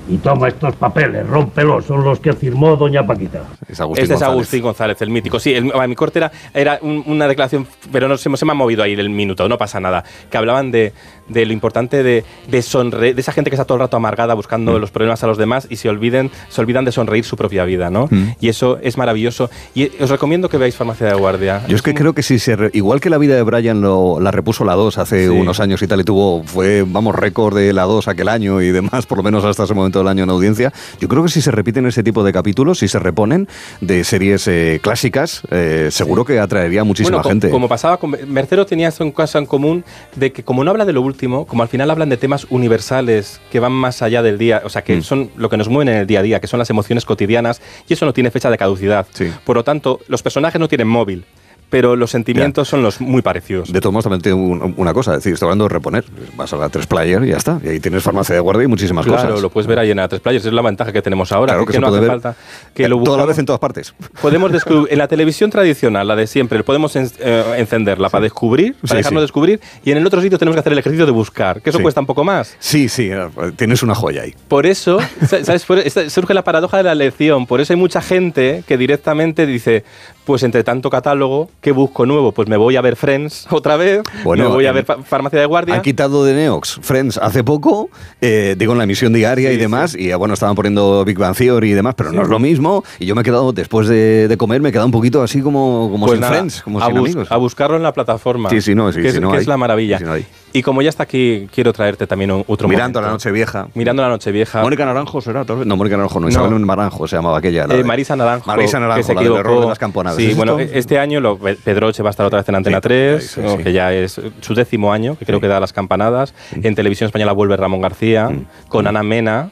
Y 0.09 0.17
toma 0.17 0.47
estos 0.47 0.75
papeles, 0.75 1.27
rómpelos, 1.27 1.85
son 1.85 2.03
los 2.03 2.19
que 2.19 2.33
firmó 2.33 2.75
doña 2.75 3.05
Paquita. 3.05 3.43
Es 3.67 3.79
Agustín 3.79 4.03
este 4.03 4.13
es 4.15 4.19
González. 4.19 4.33
Agustín 4.33 4.61
González, 4.63 5.01
el 5.01 5.09
mítico. 5.11 5.39
Sí, 5.39 5.53
el- 5.53 5.71
a 5.73 5.87
mi 5.87 5.95
corte 5.95 6.19
era, 6.19 6.31
era 6.53 6.79
un- 6.81 7.03
una 7.05 7.27
declaración, 7.27 7.67
pero 7.91 8.07
no 8.07 8.17
se, 8.17 8.35
se 8.35 8.45
me 8.45 8.51
ha 8.51 8.55
movido 8.55 8.81
ahí 8.81 8.93
el 8.93 9.09
minuto, 9.09 9.47
no 9.47 9.57
pasa 9.57 9.79
nada. 9.79 10.03
Que 10.31 10.37
hablaban 10.37 10.71
de, 10.71 10.93
de 11.27 11.45
lo 11.45 11.53
importante 11.53 12.01
de, 12.01 12.23
de 12.47 12.61
sonreír, 12.63 13.13
de 13.13 13.21
esa 13.21 13.31
gente 13.31 13.51
que 13.51 13.55
está 13.55 13.65
todo 13.65 13.75
el 13.75 13.81
rato 13.81 13.97
amargada 13.97 14.33
buscando 14.33 14.73
Mm. 14.73 14.81
los 14.81 14.89
problemas 14.91 15.23
a 15.23 15.27
los 15.27 15.37
demás 15.37 15.67
y 15.69 15.75
se 15.75 15.89
olviden, 15.89 16.31
se 16.49 16.59
olvidan 16.61 16.85
de 16.85 16.91
sonreír 16.91 17.23
su 17.23 17.37
propia 17.37 17.63
vida, 17.65 17.89
¿no? 17.91 18.07
Mm. 18.09 18.31
Y 18.39 18.49
eso 18.49 18.79
es 18.81 18.97
maravilloso. 18.97 19.49
Y 19.75 19.91
os 20.01 20.09
recomiendo 20.09 20.49
que 20.49 20.57
veáis 20.57 20.75
Farmacia 20.75 21.05
de 21.07 21.13
Guardia. 21.13 21.61
Yo 21.67 21.75
es 21.75 21.81
que 21.83 21.93
creo 21.93 22.13
que 22.13 22.23
si 22.23 22.39
se 22.39 22.55
re- 22.55 22.71
igual 22.73 22.99
que 22.99 23.11
la 23.11 23.19
vida 23.19 23.35
de 23.35 23.43
Brian 23.43 23.79
lo, 23.81 24.19
la 24.19 24.31
repuso 24.31 24.65
la 24.65 24.73
2 24.73 24.97
hace 24.97 25.25
Sí. 25.25 25.29
unos 25.29 25.59
años 25.59 25.81
y 25.83 25.87
tal 25.87 26.01
y 26.01 26.03
tuvo 26.03 26.41
fue 26.43 26.83
vamos 26.87 27.13
récord 27.15 27.55
de 27.55 27.73
la 27.73 27.83
2 27.83 28.07
aquel 28.07 28.27
año 28.29 28.59
y 28.61 28.71
demás, 28.71 29.05
por 29.05 29.19
lo 29.19 29.23
menos 29.23 29.45
hasta 29.45 29.63
ese 29.65 29.73
momento 29.75 29.98
del 29.99 30.07
año 30.07 30.23
en 30.23 30.29
audiencia. 30.29 30.73
Yo 30.99 31.07
creo 31.07 31.23
que 31.23 31.29
si 31.29 31.41
se 31.41 31.51
repiten 31.51 31.85
ese 31.85 32.03
tipo 32.03 32.23
de 32.23 32.33
capítulos, 32.33 32.79
si 32.79 32.87
se 32.87 32.99
reponen 32.99 33.47
de 33.81 34.03
series 34.03 34.47
eh, 34.47 34.79
clásicas, 34.81 35.41
eh, 35.51 35.89
seguro 35.91 36.25
que 36.25 36.39
atraería 36.39 36.81
a 36.81 36.83
muchísima 36.83 37.17
Bueno, 37.17 37.29
gente. 37.29 37.49
Como 37.49 37.67
pasaba 37.67 37.97
con 37.97 38.15
Mercero 38.27 38.65
tenía 38.65 38.87
eso 38.89 39.03
en 39.03 39.11
casa 39.11 39.37
en 39.39 39.45
común 39.45 39.83
de 40.15 40.31
que 40.31 40.43
como 40.43 40.63
no 40.63 40.71
habla 40.71 40.85
de 40.85 40.93
lo 40.93 41.01
último, 41.01 41.45
como 41.45 41.63
al 41.63 41.69
final 41.69 41.89
hablan 41.91 42.09
de 42.09 42.17
temas 42.17 42.47
universales 42.49 43.39
que 43.51 43.59
van 43.59 43.71
más 43.71 44.01
allá 44.01 44.21
del 44.21 44.37
día, 44.37 44.61
o 44.65 44.69
sea, 44.69 44.83
que 44.83 44.97
Mm. 44.97 45.01
son 45.03 45.29
lo 45.35 45.49
que 45.49 45.57
nos 45.57 45.69
mueven 45.69 45.89
en 45.93 46.01
el 46.01 46.07
día 46.07 46.19
a 46.19 46.23
día, 46.23 46.39
que 46.39 46.47
son 46.47 46.59
las 46.59 46.69
emociones 46.69 47.05
cotidianas 47.05 47.61
y 47.87 47.93
eso 47.93 48.05
no 48.05 48.13
tiene 48.13 48.31
fecha 48.31 48.49
de 48.49 48.57
caducidad. 48.57 49.05
Sí. 49.13 49.31
Por 49.43 49.55
lo 49.55 49.63
tanto, 49.63 49.99
los 50.07 50.21
personajes 50.23 50.59
no 50.59 50.67
tienen 50.67 50.87
móvil, 50.87 51.25
pero 51.69 51.95
los 51.95 52.11
sentimientos 52.11 52.67
son 52.67 52.81
los 52.83 52.99
muy 53.01 53.21
parecidos. 53.21 53.71
De 53.71 53.79
todos 53.79 53.93
modos, 53.93 54.05
también 54.05 54.21
tengo 54.21 54.37
un- 54.41 54.73
una 54.77 54.93
cosa, 54.93 55.11
es 55.11 55.17
decir, 55.19 55.33
estoy 55.33 55.47
hablando 55.47 55.65
de 55.65 55.69
reponer. 55.69 56.03
Vas 56.35 56.51
a 56.53 56.57
la 56.57 56.69
3 56.69 56.87
player 56.87 57.23
y 57.23 57.29
ya 57.29 57.37
está. 57.37 57.59
Y 57.63 57.67
ahí 57.69 57.79
tienes 57.79 58.03
farmacia 58.03 58.35
de 58.35 58.41
guardia 58.41 58.63
y 58.63 58.67
muchísimas 58.67 59.05
Claro, 59.05 59.27
cosas. 59.29 59.41
lo 59.41 59.49
puedes 59.49 59.67
ver 59.67 59.79
ahí 59.79 59.91
en 59.91 59.99
A3 59.99 60.19
Players, 60.19 60.45
es 60.45 60.53
la 60.53 60.61
ventaja 60.61 60.91
que 60.91 61.01
tenemos 61.01 61.31
ahora, 61.31 61.53
Claro 61.53 61.65
que, 61.65 61.71
que 61.71 61.73
se 61.73 61.79
no 61.81 61.87
puede 61.87 61.99
hace 61.99 62.09
ver 62.09 62.21
falta 62.21 62.35
que 62.73 62.87
lo 62.89 63.01
toda 63.03 63.17
la 63.17 63.25
vez 63.25 63.37
en 63.39 63.45
todas 63.45 63.59
partes. 63.59 63.93
Podemos 64.21 64.51
descubrir, 64.51 64.87
en 64.91 64.97
la 64.97 65.07
televisión 65.07 65.49
tradicional, 65.49 66.07
la 66.07 66.15
de 66.15 66.27
siempre, 66.27 66.63
podemos 66.63 66.95
en- 66.95 67.09
eh, 67.19 67.43
encenderla 67.57 68.09
para 68.09 68.23
descubrir, 68.23 68.73
para 68.75 68.87
Sí, 68.89 68.97
dejarnos 68.97 69.21
sí. 69.21 69.25
descubrir, 69.25 69.59
y 69.85 69.91
en 69.91 69.97
el 69.97 70.05
otro 70.07 70.21
sitio 70.21 70.37
tenemos 70.37 70.55
que 70.55 70.59
hacer 70.61 70.73
el 70.73 70.79
ejercicio 70.79 71.05
de 71.05 71.11
buscar, 71.11 71.61
que 71.61 71.69
eso 71.69 71.79
cuesta 71.79 71.99
un 72.01 72.07
poco 72.07 72.23
más. 72.23 72.55
Sí, 72.59 72.89
sí, 72.89 73.09
eh, 73.11 73.27
tienes 73.55 73.83
una 73.83 73.95
joya 73.95 74.23
ahí. 74.23 74.33
Por 74.47 74.65
eso, 74.65 74.99
sa- 75.27 75.43
¿sabes? 75.43 75.65
Por- 75.65 75.79
esta- 75.79 76.09
surge 76.09 76.33
la 76.33 76.43
paradoja 76.43 76.77
de 76.77 76.83
la 76.83 76.91
elección. 76.93 77.45
Por 77.45 77.61
eso 77.61 77.73
hay 77.73 77.77
mucha 77.79 78.01
gente 78.01 78.63
que 78.67 78.77
directamente 78.77 79.45
dice, 79.45 79.83
pues 80.25 80.43
entre 80.43 80.63
tanto 80.63 80.89
catálogo, 80.89 81.49
¿qué 81.61 81.71
busco 81.71 82.05
nuevo? 82.05 82.31
Pues 82.31 82.47
me 82.47 82.57
voy 82.57 82.75
a 82.75 82.81
ver 82.81 82.95
Friends 82.95 83.47
otra 83.51 83.75
vez, 83.77 84.01
Bueno, 84.23 84.45
me 84.49 84.55
voy 84.55 84.65
a 84.65 84.71
ver 84.71 84.85
fa- 84.85 85.01
Farmacia 85.03 85.39
de 85.39 85.45
Guardia. 85.45 85.75
Han 85.75 85.81
quitado 85.81 86.23
de 86.25 86.33
Neox 86.33 86.79
Friends 86.81 87.17
hace 87.17 87.43
poco, 87.43 87.89
eh, 88.21 88.55
digo 88.57 88.71
en 88.73 88.77
la 88.77 88.83
emisión 88.85 89.13
diaria 89.13 89.51
y 89.51 89.55
Sí, 89.55 89.59
demás, 89.61 89.95
y 89.95 90.09
eh, 90.11 90.15
bueno, 90.15 90.33
estaban 90.33 90.55
poniendo 90.55 91.03
Big 91.05 91.17
Bang 91.17 91.35
Theory 91.35 91.71
y 91.71 91.73
demás, 91.73 91.95
pero 91.95 92.11
no 92.11 92.21
es 92.21 92.27
lo 92.29 92.39
mismo. 92.39 92.83
Y 92.99 93.05
yo 93.05 93.15
me 93.15 93.21
he 93.21 93.23
quedado, 93.23 93.51
después 93.51 93.87
de, 93.87 94.27
de 94.27 94.37
comer, 94.37 94.61
me 94.61 94.69
he 94.69 94.71
quedado 94.71 94.85
un 94.87 94.91
poquito 94.91 95.21
así 95.21 95.41
como, 95.41 95.89
como 95.91 96.05
Pues 96.05 96.17
sin 96.17 96.21
nada, 96.21 96.33
Friends, 96.33 96.61
como 96.61 96.81
a, 96.81 96.87
sin 96.87 96.97
amigos. 96.97 97.31
a 97.31 97.37
buscarlo 97.37 97.77
en 97.77 97.83
la 97.83 97.93
plataforma. 97.93 98.49
Sí, 98.49 98.61
sí, 98.61 98.75
no, 98.75 98.91
sí, 98.91 99.01
que, 99.01 99.09
es, 99.09 99.19
no 99.21 99.29
que 99.31 99.37
hay. 99.37 99.41
es 99.41 99.47
la 99.47 99.57
maravilla. 99.57 99.99
No 99.99 100.13
hay. 100.13 100.25
Y 100.51 100.63
como 100.63 100.81
ya 100.81 100.89
está 100.89 101.03
aquí, 101.03 101.47
quiero 101.53 101.71
traerte 101.73 102.07
también 102.07 102.31
un- 102.31 102.43
otro 102.47 102.67
Mirando 102.67 102.99
momento. 102.99 103.01
la 103.01 103.09
noche 103.13 103.31
vieja. 103.31 103.67
Mirando 103.75 104.01
la 104.01 104.09
noche 104.09 104.31
vieja. 104.31 104.61
Mónica 104.63 104.83
Naranjo 104.85 105.21
será? 105.21 105.43
No, 105.43 105.75
Mónica 105.77 105.95
Naranjo 105.95 106.19
no, 106.19 106.25
No. 106.25 106.29
Isabel 106.29 106.65
Naranjo 106.65 107.07
se 107.07 107.15
llamaba 107.17 107.37
aquella. 107.37 107.67
la 107.67 107.75
Eh, 107.75 107.83
Marisa 107.83 108.15
Naranjo, 108.15 108.47
Marisa 108.47 108.79
Naranjo, 108.79 108.97
que 108.97 109.03
se 109.03 109.13
la 109.13 109.21
del 109.21 109.29
error 109.31 109.39
equivocó. 109.41 109.61
de 109.61 109.67
las 109.69 109.79
campanadas. 109.79 110.17
Sí, 110.17 110.31
¿Es 110.31 110.35
bueno, 110.37 110.57
esto? 110.59 110.77
este 110.77 110.97
año 110.99 111.19
lo, 111.21 111.37
Pedroche 111.37 112.01
va 112.01 112.09
a 112.09 112.11
estar 112.11 112.25
otra 112.25 112.39
vez 112.39 112.49
en 112.49 112.55
Antena 112.55 112.77
Sí, 112.77 112.81
3, 112.81 113.31
sí, 113.31 113.41
¿no? 113.41 113.57
sí. 113.57 113.63
que 113.63 113.73
ya 113.73 113.93
es 113.93 114.19
su 114.41 114.53
décimo 114.55 114.91
año, 114.91 115.15
que 115.17 115.25
creo 115.25 115.39
que 115.39 115.47
da 115.47 115.59
las 115.59 115.71
campanadas. 115.71 116.33
En 116.61 116.73
Televisión 116.75 117.05
Española 117.07 117.31
vuelve 117.33 117.55
Ramón 117.55 117.81
García, 117.81 118.31
con 118.69 118.87
Ana 118.87 119.03
Mena 119.03 119.49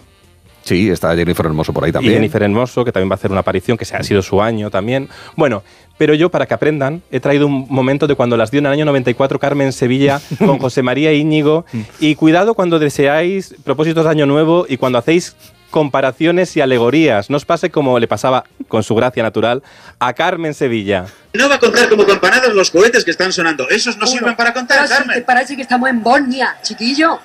Sí, 0.64 0.90
está 0.90 1.16
Jennifer 1.16 1.46
Hermoso 1.46 1.72
por 1.72 1.86
ahí 1.86 1.92
y 1.92 1.94
también. 1.94 2.16
Jennifer 2.16 2.44
Hermoso, 2.44 2.84
que 2.84 2.92
también 2.92 3.10
va 3.10 3.14
a 3.14 3.16
hacer 3.16 3.32
una 3.32 3.40
aparición, 3.40 3.78
que 3.78 3.86
se 3.86 3.96
ha 3.96 4.04
sido 4.04 4.22
su 4.22 4.42
año 4.42 4.70
también. 4.70 5.08
Bueno, 5.38 5.64
pero 5.98 6.14
yo, 6.14 6.30
para 6.30 6.46
que 6.46 6.54
aprendan, 6.54 7.02
he 7.12 7.20
traído 7.20 7.48
un 7.48 7.66
momento 7.70 8.08
de 8.08 8.16
cuando 8.16 8.38
las 8.38 8.52
dio 8.52 8.60
en 8.60 8.68
el 8.68 8.72
año 8.74 8.86
94 8.86 9.40
Carmen 9.40 9.74
Sevilla 9.74 10.22
con 10.40 10.60
José 10.60 10.84
María 10.84 11.14
Íñigo. 11.14 11.66
Y 12.00 12.16
cuidado 12.16 12.54
cuando 12.54 12.80
deseáis 12.80 13.56
propósitos 13.64 14.04
de 14.06 14.10
año 14.12 14.26
nuevo 14.26 14.66
y 14.70 14.78
cuando 14.78 14.98
hacéis 14.98 15.36
comparaciones 15.72 16.56
y 16.56 16.62
alegorías. 16.62 17.30
No 17.30 17.38
os 17.38 17.46
pase 17.46 17.70
como 17.70 18.00
le 18.00 18.08
pasaba 18.08 18.46
con 18.68 18.84
su 18.84 18.96
gracia 18.96 19.22
natural 19.22 19.64
a 20.00 20.14
Carmen 20.14 20.54
Sevilla. 20.54 21.06
No 21.34 21.50
va 21.50 21.56
a 21.56 21.60
contar 21.60 21.90
como 21.90 22.06
campanadas 22.06 22.54
los 22.54 22.72
cohetes 22.72 23.04
que 23.04 23.12
están 23.12 23.34
sonando. 23.34 23.70
Esos 23.70 23.98
no 23.98 24.08
sirven 24.08 24.36
para 24.36 24.54
contar, 24.54 24.88
te 24.88 24.94
Carmen. 24.94 25.24
parece 25.26 25.56
que 25.56 25.62
estamos 25.62 25.90
en 25.90 26.02
Bosnia, 26.02 26.56
chiquillo. 26.64 27.20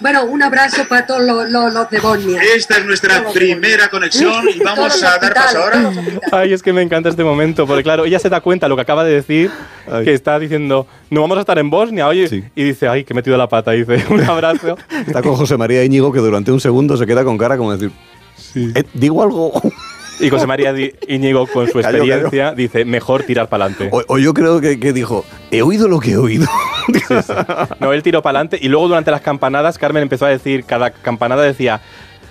Bueno, 0.00 0.24
un 0.26 0.42
abrazo 0.42 0.82
para 0.88 1.04
todos 1.06 1.22
los, 1.22 1.50
los- 1.50 1.72
los 1.74 1.90
de 1.90 1.98
Bosnia. 1.98 2.40
Esta 2.56 2.78
es 2.78 2.84
nuestra 2.86 3.24
primera 3.32 3.88
conexión 3.88 4.44
y 4.54 4.60
vamos 4.62 5.02
a 5.02 5.18
dar 5.18 5.34
paso 5.34 5.58
ahora. 5.62 5.90
Ay, 6.30 6.52
es 6.52 6.62
que 6.62 6.72
me 6.72 6.82
encanta 6.82 7.08
este 7.08 7.24
momento, 7.24 7.66
porque 7.66 7.82
claro, 7.82 8.04
ella 8.04 8.18
se 8.20 8.28
da 8.28 8.40
cuenta 8.40 8.66
de 8.66 8.70
lo 8.70 8.76
que 8.76 8.82
acaba 8.82 9.02
de 9.04 9.12
decir, 9.14 9.50
Ay. 9.90 10.04
que 10.04 10.14
está 10.14 10.38
diciendo, 10.38 10.86
no 11.10 11.20
vamos 11.22 11.36
a 11.38 11.40
estar 11.40 11.58
en 11.58 11.68
Bosnia, 11.70 12.06
oye, 12.06 12.28
Sí. 12.28 12.44
y 12.54 12.62
dice, 12.62 12.86
ay, 12.86 13.02
que 13.04 13.12
he 13.12 13.16
metido 13.16 13.36
la 13.36 13.48
pata, 13.48 13.72
dice, 13.72 14.04
un 14.10 14.22
abrazo. 14.22 14.76
Está 15.06 15.20
con 15.22 15.34
José 15.34 15.56
María 15.56 15.82
Íñigo 15.84 16.12
que 16.12 16.20
durante 16.20 16.52
un 16.52 16.60
segundo 16.60 16.96
se 16.96 17.04
queda 17.06 17.24
con 17.24 17.36
cara 17.36 17.56
como 17.56 17.76
decir, 17.76 17.90
"Eh, 18.54 18.84
¿digo 18.94 19.22
algo? 19.22 19.60
Y 20.20 20.30
José 20.30 20.46
María 20.46 20.74
Íñigo, 21.06 21.46
con 21.46 21.66
su 21.68 21.80
Cayó, 21.80 21.98
experiencia, 21.98 22.52
dice, 22.52 22.84
mejor 22.84 23.22
tirar 23.22 23.48
para 23.48 23.66
adelante. 23.66 23.88
O, 23.92 24.02
o 24.14 24.18
yo 24.18 24.34
creo 24.34 24.60
que, 24.60 24.80
que 24.80 24.92
dijo, 24.92 25.24
he 25.50 25.62
oído 25.62 25.88
lo 25.88 26.00
que 26.00 26.12
he 26.12 26.16
oído. 26.16 26.46
No, 27.80 27.92
él 27.92 28.02
tiró 28.02 28.22
para 28.22 28.38
adelante 28.38 28.58
y 28.60 28.68
luego 28.68 28.88
durante 28.88 29.10
las 29.10 29.20
campanadas 29.20 29.76
Carmen 29.76 30.02
empezó 30.02 30.24
a 30.24 30.30
decir, 30.30 30.64
cada 30.64 30.90
campanada 30.90 31.42
decía, 31.42 31.82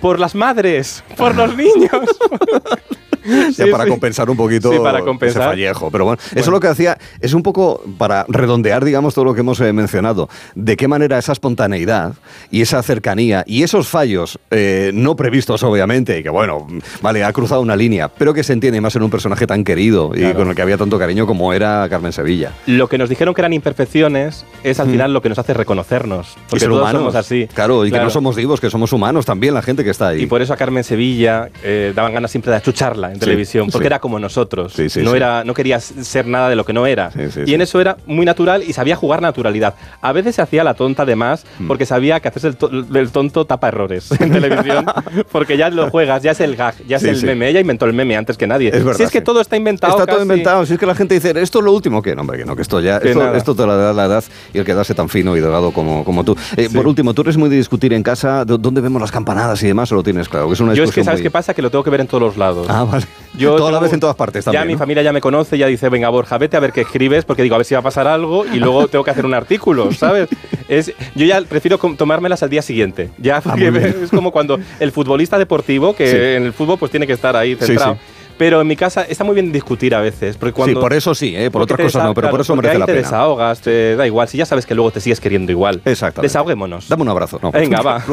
por 0.01 0.19
las 0.19 0.33
madres, 0.35 1.03
por 1.15 1.35
los 1.35 1.55
niños. 1.55 1.91
ya 3.51 3.65
Sí, 3.65 3.71
para 3.71 3.83
sí. 3.83 3.89
compensar 3.89 4.29
un 4.29 4.37
poquito 4.37 4.71
Sí, 4.71 4.77
para 4.79 4.99
ese 4.99 5.05
compensar. 5.05 5.43
fallejo. 5.43 5.91
Pero 5.91 6.05
bueno, 6.05 6.19
Bueno. 6.29 6.41
eso 6.41 6.51
lo 6.51 6.59
que 6.59 6.67
hacía 6.67 6.97
es 7.19 7.33
un 7.33 7.43
poco 7.43 7.83
para 7.97 8.25
redondear, 8.29 8.83
digamos, 8.85 9.13
todo 9.13 9.25
lo 9.25 9.33
que 9.33 9.41
hemos 9.41 9.59
eh, 9.61 9.73
mencionado. 9.73 10.29
De 10.55 10.77
qué 10.77 10.87
manera 10.87 11.17
esa 11.17 11.31
espontaneidad 11.33 12.13
y 12.51 12.61
esa 12.61 12.81
cercanía 12.83 13.43
y 13.47 13.63
esos 13.63 13.87
fallos 13.87 14.39
eh, 14.51 14.91
no 14.93 15.15
previstos, 15.15 15.63
obviamente, 15.63 16.19
y 16.19 16.23
que 16.23 16.29
bueno, 16.29 16.67
vale, 17.01 17.23
ha 17.23 17.33
cruzado 17.33 17.61
una 17.61 17.75
línea, 17.75 18.07
pero 18.07 18.33
que 18.33 18.43
se 18.43 18.53
entiende 18.53 18.79
más 18.81 18.95
en 18.95 19.03
un 19.03 19.09
personaje 19.09 19.45
tan 19.47 19.63
querido 19.63 20.11
y 20.13 20.19
Claro. 20.19 20.35
con 20.35 20.49
el 20.49 20.55
que 20.55 20.61
había 20.61 20.77
tanto 20.77 20.97
cariño 20.99 21.25
como 21.27 21.53
era 21.53 21.87
Carmen 21.89 22.11
Sevilla. 22.13 22.51
Lo 22.65 22.87
que 22.87 22.97
nos 22.97 23.09
dijeron 23.09 23.33
que 23.33 23.41
eran 23.41 23.53
imperfecciones 23.53 24.45
es 24.63 24.79
al 24.79 24.87
Mm. 24.87 24.91
final 24.91 25.13
lo 25.13 25.21
que 25.21 25.29
nos 25.29 25.39
hace 25.39 25.53
reconocernos. 25.53 26.33
Y 26.35 26.39
Porque 26.49 26.59
ser 26.61 26.69
todos 26.69 26.81
humanos. 26.81 26.99
somos 27.01 27.15
así. 27.15 27.47
Claro, 27.53 27.83
y 27.85 27.87
que 27.87 27.91
Claro. 27.91 28.05
no 28.05 28.09
somos 28.09 28.35
divos, 28.35 28.59
que 28.61 28.69
somos 28.69 28.91
humanos 28.93 29.25
también, 29.25 29.53
la 29.53 29.61
gente 29.61 29.83
que 29.83 29.89
está 29.89 30.09
ahí. 30.09 30.23
Y 30.23 30.25
por 30.27 30.41
eso 30.41 30.53
a 30.53 30.57
Carmen 30.57 30.83
Sevilla 30.83 31.49
eh, 31.63 31.93
daban 31.95 32.13
ganas 32.13 32.31
siempre 32.31 32.51
de 32.51 32.57
achucharla 32.57 33.11
en 33.17 33.25
televisión, 33.25 33.69
porque 33.71 33.87
era 33.87 33.99
como 33.99 34.19
nosotros. 34.19 34.73
No. 34.97 35.15
Era, 35.15 35.43
no 35.43 35.53
quería 35.53 35.79
ser 35.79 36.27
nada 36.27 36.49
de 36.49 36.55
lo 36.55 36.65
que 36.65 36.73
no 36.73 36.85
era. 36.85 37.11
Y 37.45 37.53
en 37.53 37.61
eso 37.61 37.79
era 37.81 37.97
muy 38.05 38.25
natural 38.25 38.63
y 38.67 38.73
sabía 38.73 38.95
jugar 38.95 39.21
naturalidad. 39.21 39.75
A 40.01 40.11
veces 40.13 40.35
se 40.35 40.41
hacía 40.41 40.63
la 40.63 40.73
tonta 40.73 41.03
además, 41.03 41.45
Mm. 41.59 41.67
porque 41.67 41.85
sabía 41.85 42.19
que 42.19 42.27
hacerse 42.27 42.47
el, 42.49 42.57
to- 42.57 42.69
el 42.69 43.09
tonto 43.11 43.45
tapa 43.45 43.67
errores 43.69 44.09
en 44.19 44.31
televisión, 44.31 44.85
porque 45.31 45.57
ya 45.57 45.69
lo 45.69 45.89
juegas, 45.89 46.21
ya 46.23 46.31
es 46.31 46.39
el 46.39 46.55
gag, 46.55 46.75
ya 46.87 46.97
es 46.97 47.03
el 47.03 47.21
meme. 47.23 47.49
Ella 47.49 47.59
inventó 47.59 47.85
el 47.85 47.93
meme 47.93 48.15
antes 48.17 48.37
que 48.37 48.47
nadie. 48.47 48.69
Es 48.69 48.83
verdad, 48.83 48.97
si 48.97 49.03
es 49.03 49.11
que 49.11 49.21
todo 49.21 49.41
está 49.41 49.57
inventado. 49.57 49.97
Está 49.99 50.05
todo 50.11 50.21
inventado. 50.21 50.65
Si 50.65 50.73
es 50.73 50.79
que 50.79 50.85
la 50.85 50.95
gente 50.95 51.13
dice, 51.15 51.33
esto 51.41 51.59
es 51.59 51.65
lo 51.65 51.71
último 51.73 52.01
que 52.01 52.15
no, 52.15 52.21
hombre, 52.21 52.37
que 52.37 52.45
no, 52.45 52.55
que 52.55 52.61
esto 52.61 52.79
ya, 52.79 52.99
Que 52.99 53.09
esto, 53.09 53.33
esto 53.35 53.55
te 53.55 53.65
lo 53.65 53.75
da 53.77 53.93
la 53.93 54.05
edad 54.05 54.23
y 54.53 54.59
el 54.59 54.65
quedarse 54.65 54.93
tan 54.93 55.09
fino 55.09 55.35
y 55.35 55.39
delgado 55.41 55.71
como, 55.71 56.03
como 56.05 56.23
tú. 56.23 56.35
Eh. 56.55 56.69
Por 56.73 56.87
último, 56.87 57.13
¿tú 57.13 57.21
eres 57.23 57.37
muy 57.37 57.49
de 57.49 57.55
discutir 57.57 57.93
en 57.93 58.03
casa 58.03 58.45
¿Dó- 58.45 58.57
dónde 58.59 58.81
vemos 58.81 59.01
las 59.01 59.11
campanadas 59.11 59.61
y 59.63 59.67
demás 59.67 59.91
o 59.91 59.95
lo 59.95 60.03
tienes 60.03 60.29
claro? 60.29 60.47
Que 60.47 60.53
es 60.53 60.59
una 60.59 60.73
Yo 60.73 60.83
es 60.83 60.91
que, 60.91 61.03
¿sabes 61.03 61.19
muy- 61.19 61.23
qué 61.23 61.31
pasa? 61.31 61.53
Que 61.53 61.61
lo 61.61 61.71
tengo 61.71 61.83
que 61.83 61.89
ver 61.89 62.01
en 62.01 62.07
todos 62.07 62.21
los 62.21 62.37
lados. 62.37 62.67
Ah, 62.69 62.83
vale. 62.83 63.05
Yo 63.37 63.55
Toda 63.55 63.71
la 63.71 63.79
vez 63.79 63.93
en 63.93 63.99
todas 63.99 64.15
partes 64.15 64.45
también, 64.45 64.63
Ya 64.63 64.65
mi 64.65 64.77
familia 64.77 65.03
ya 65.03 65.13
me 65.13 65.21
conoce, 65.21 65.59
ya 65.59 65.67
dice, 65.67 65.89
venga 65.89 66.09
Borja, 66.09 66.39
vete 66.39 66.57
a 66.57 66.59
ver 66.59 66.71
qué 66.71 66.81
escribes, 66.81 67.23
porque 67.23 67.43
digo, 67.43 67.53
a 67.53 67.59
ver 67.59 67.65
si 67.65 67.75
va 67.75 67.81
a 67.81 67.83
pasar 67.83 68.07
algo 68.07 68.45
y 68.47 68.57
luego 68.57 68.87
tengo 68.87 69.03
que 69.03 69.11
hacer 69.11 69.25
un 69.27 69.33
artículo, 69.35 69.91
¿sabes? 69.93 70.27
Es, 70.67 70.91
yo 71.13 71.25
ya 71.25 71.41
prefiero 71.41 71.77
tomármelas 71.77 72.41
al 72.41 72.49
día 72.49 72.63
siguiente. 72.63 73.09
Ya, 73.19 73.41
porque 73.41 73.67
Ah, 73.67 73.87
es 74.03 74.09
como 74.09 74.31
cuando 74.31 74.57
el 74.79 74.91
futbolista 74.91 75.37
deportivo, 75.37 75.95
que 75.95 76.09
Sí. 76.09 76.17
en 76.17 76.45
el 76.45 76.53
fútbol 76.53 76.79
pues 76.79 76.89
tiene 76.89 77.05
que 77.05 77.13
estar 77.13 77.35
ahí 77.35 77.55
Sí, 77.59 77.65
centrado. 77.67 77.93
sí. 77.95 77.99
Pero 78.37 78.61
en 78.61 78.67
mi 78.67 78.75
casa 78.75 79.03
está 79.03 79.23
muy 79.23 79.33
bien 79.33 79.51
discutir 79.51 79.95
a 79.95 80.01
veces. 80.01 80.37
Porque 80.37 80.53
cuando, 80.53 80.79
Sí, 80.79 80.81
por 80.81 80.93
eso 80.93 81.15
sí, 81.15 81.35
¿eh? 81.35 81.49
por 81.49 81.63
otras 81.63 81.77
te 81.77 81.83
cosas 81.83 82.03
no, 82.03 82.13
pero 82.13 82.29
por 82.29 82.41
eso 82.41 82.55
merece 82.55 82.73
ahí 82.73 82.79
la 82.79 82.85
te 82.85 82.93
pena. 82.93 83.03
desahogas, 83.03 83.61
te 83.61 83.95
da 83.95 84.05
igual. 84.05 84.27
Si 84.27 84.37
ya 84.37 84.45
sabes 84.45 84.65
que 84.65 84.75
luego 84.75 84.91
te 84.91 84.99
sigues 85.01 85.19
queriendo 85.19 85.51
igual. 85.51 85.81
Exactamente. 85.85 86.27
Desahoguémonos. 86.29 86.87
Dame 86.87 87.01
un 87.01 87.09
abrazo, 87.09 87.39
¿no? 87.41 87.51
Venga, 87.51 87.81
va. 87.85 88.03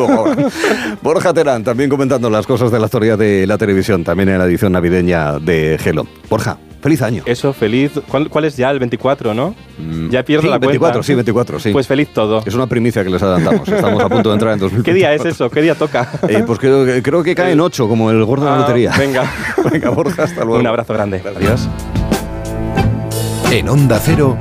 Borja 1.03 1.33
Terán, 1.35 1.63
también 1.65 1.91
comentando 1.91 2.31
las 2.31 2.47
cosas 2.47 2.71
de 2.71 2.79
la 2.79 2.87
historia 2.87 3.17
de 3.17 3.47
la 3.47 3.59
televisión, 3.59 4.05
también 4.05 4.29
en 4.31 4.39
la 4.39 4.47
edición 4.47 4.73
navideña 4.73 5.39
de 5.39 5.79
Gelo. 5.81 6.07
Borja, 6.29 6.57
feliz 6.85 7.01
año. 7.03 7.23
Eso, 7.25 7.53
feliz. 7.55 7.93
¿Cuál, 8.09 8.29
cuál 8.29 8.45
es 8.45 8.57
ya? 8.59 8.71
El 8.71 8.79
24, 8.79 9.33
¿no? 9.35 9.55
Ya 10.11 10.23
pierdo 10.23 10.43
Mm. 10.43 10.47
Sí, 10.47 10.51
la 10.51 10.59
24, 10.59 10.79
cuenta. 10.93 11.07
sí, 11.07 11.15
24, 11.15 11.59
sí. 11.59 11.71
Pues 11.73 11.87
feliz 11.89 12.09
todo. 12.13 12.43
Es 12.45 12.55
una 12.55 12.67
primicia 12.67 13.03
que 13.03 13.09
les 13.11 13.23
adelantamos. 13.23 13.67
Estamos 13.67 14.03
a 14.03 14.09
punto 14.11 14.29
de 14.29 14.35
entrar 14.35 14.53
en 14.53 14.59
2024. 14.61 14.85
¿Qué 14.85 14.95
día 14.95 15.15
es 15.15 15.25
eso? 15.25 15.49
¿Qué 15.51 15.63
día 15.63 15.75
toca? 15.75 16.11
Eh, 16.29 16.45
pues 16.47 16.59
creo, 16.59 16.85
que- 16.85 17.03
creo 17.03 17.23
que 17.23 17.35
cae 17.35 17.53
en 17.53 17.61
8, 17.61 17.89
como 17.89 18.11
el 18.11 18.23
gordo 18.25 18.45
de 18.45 18.51
la 18.51 18.57
Ah, 18.57 18.61
lotería. 18.61 18.93
venga. 18.99 19.25
Venga, 19.73 19.91
Borja, 19.91 20.25
hasta 20.25 20.45
luego. 20.45 20.61
Un 20.61 20.67
abrazo 20.67 20.93
grande. 20.93 21.23
Adiós. 21.37 21.67
En 23.51 23.69
Onda 23.69 23.99
Cero. 24.03 24.37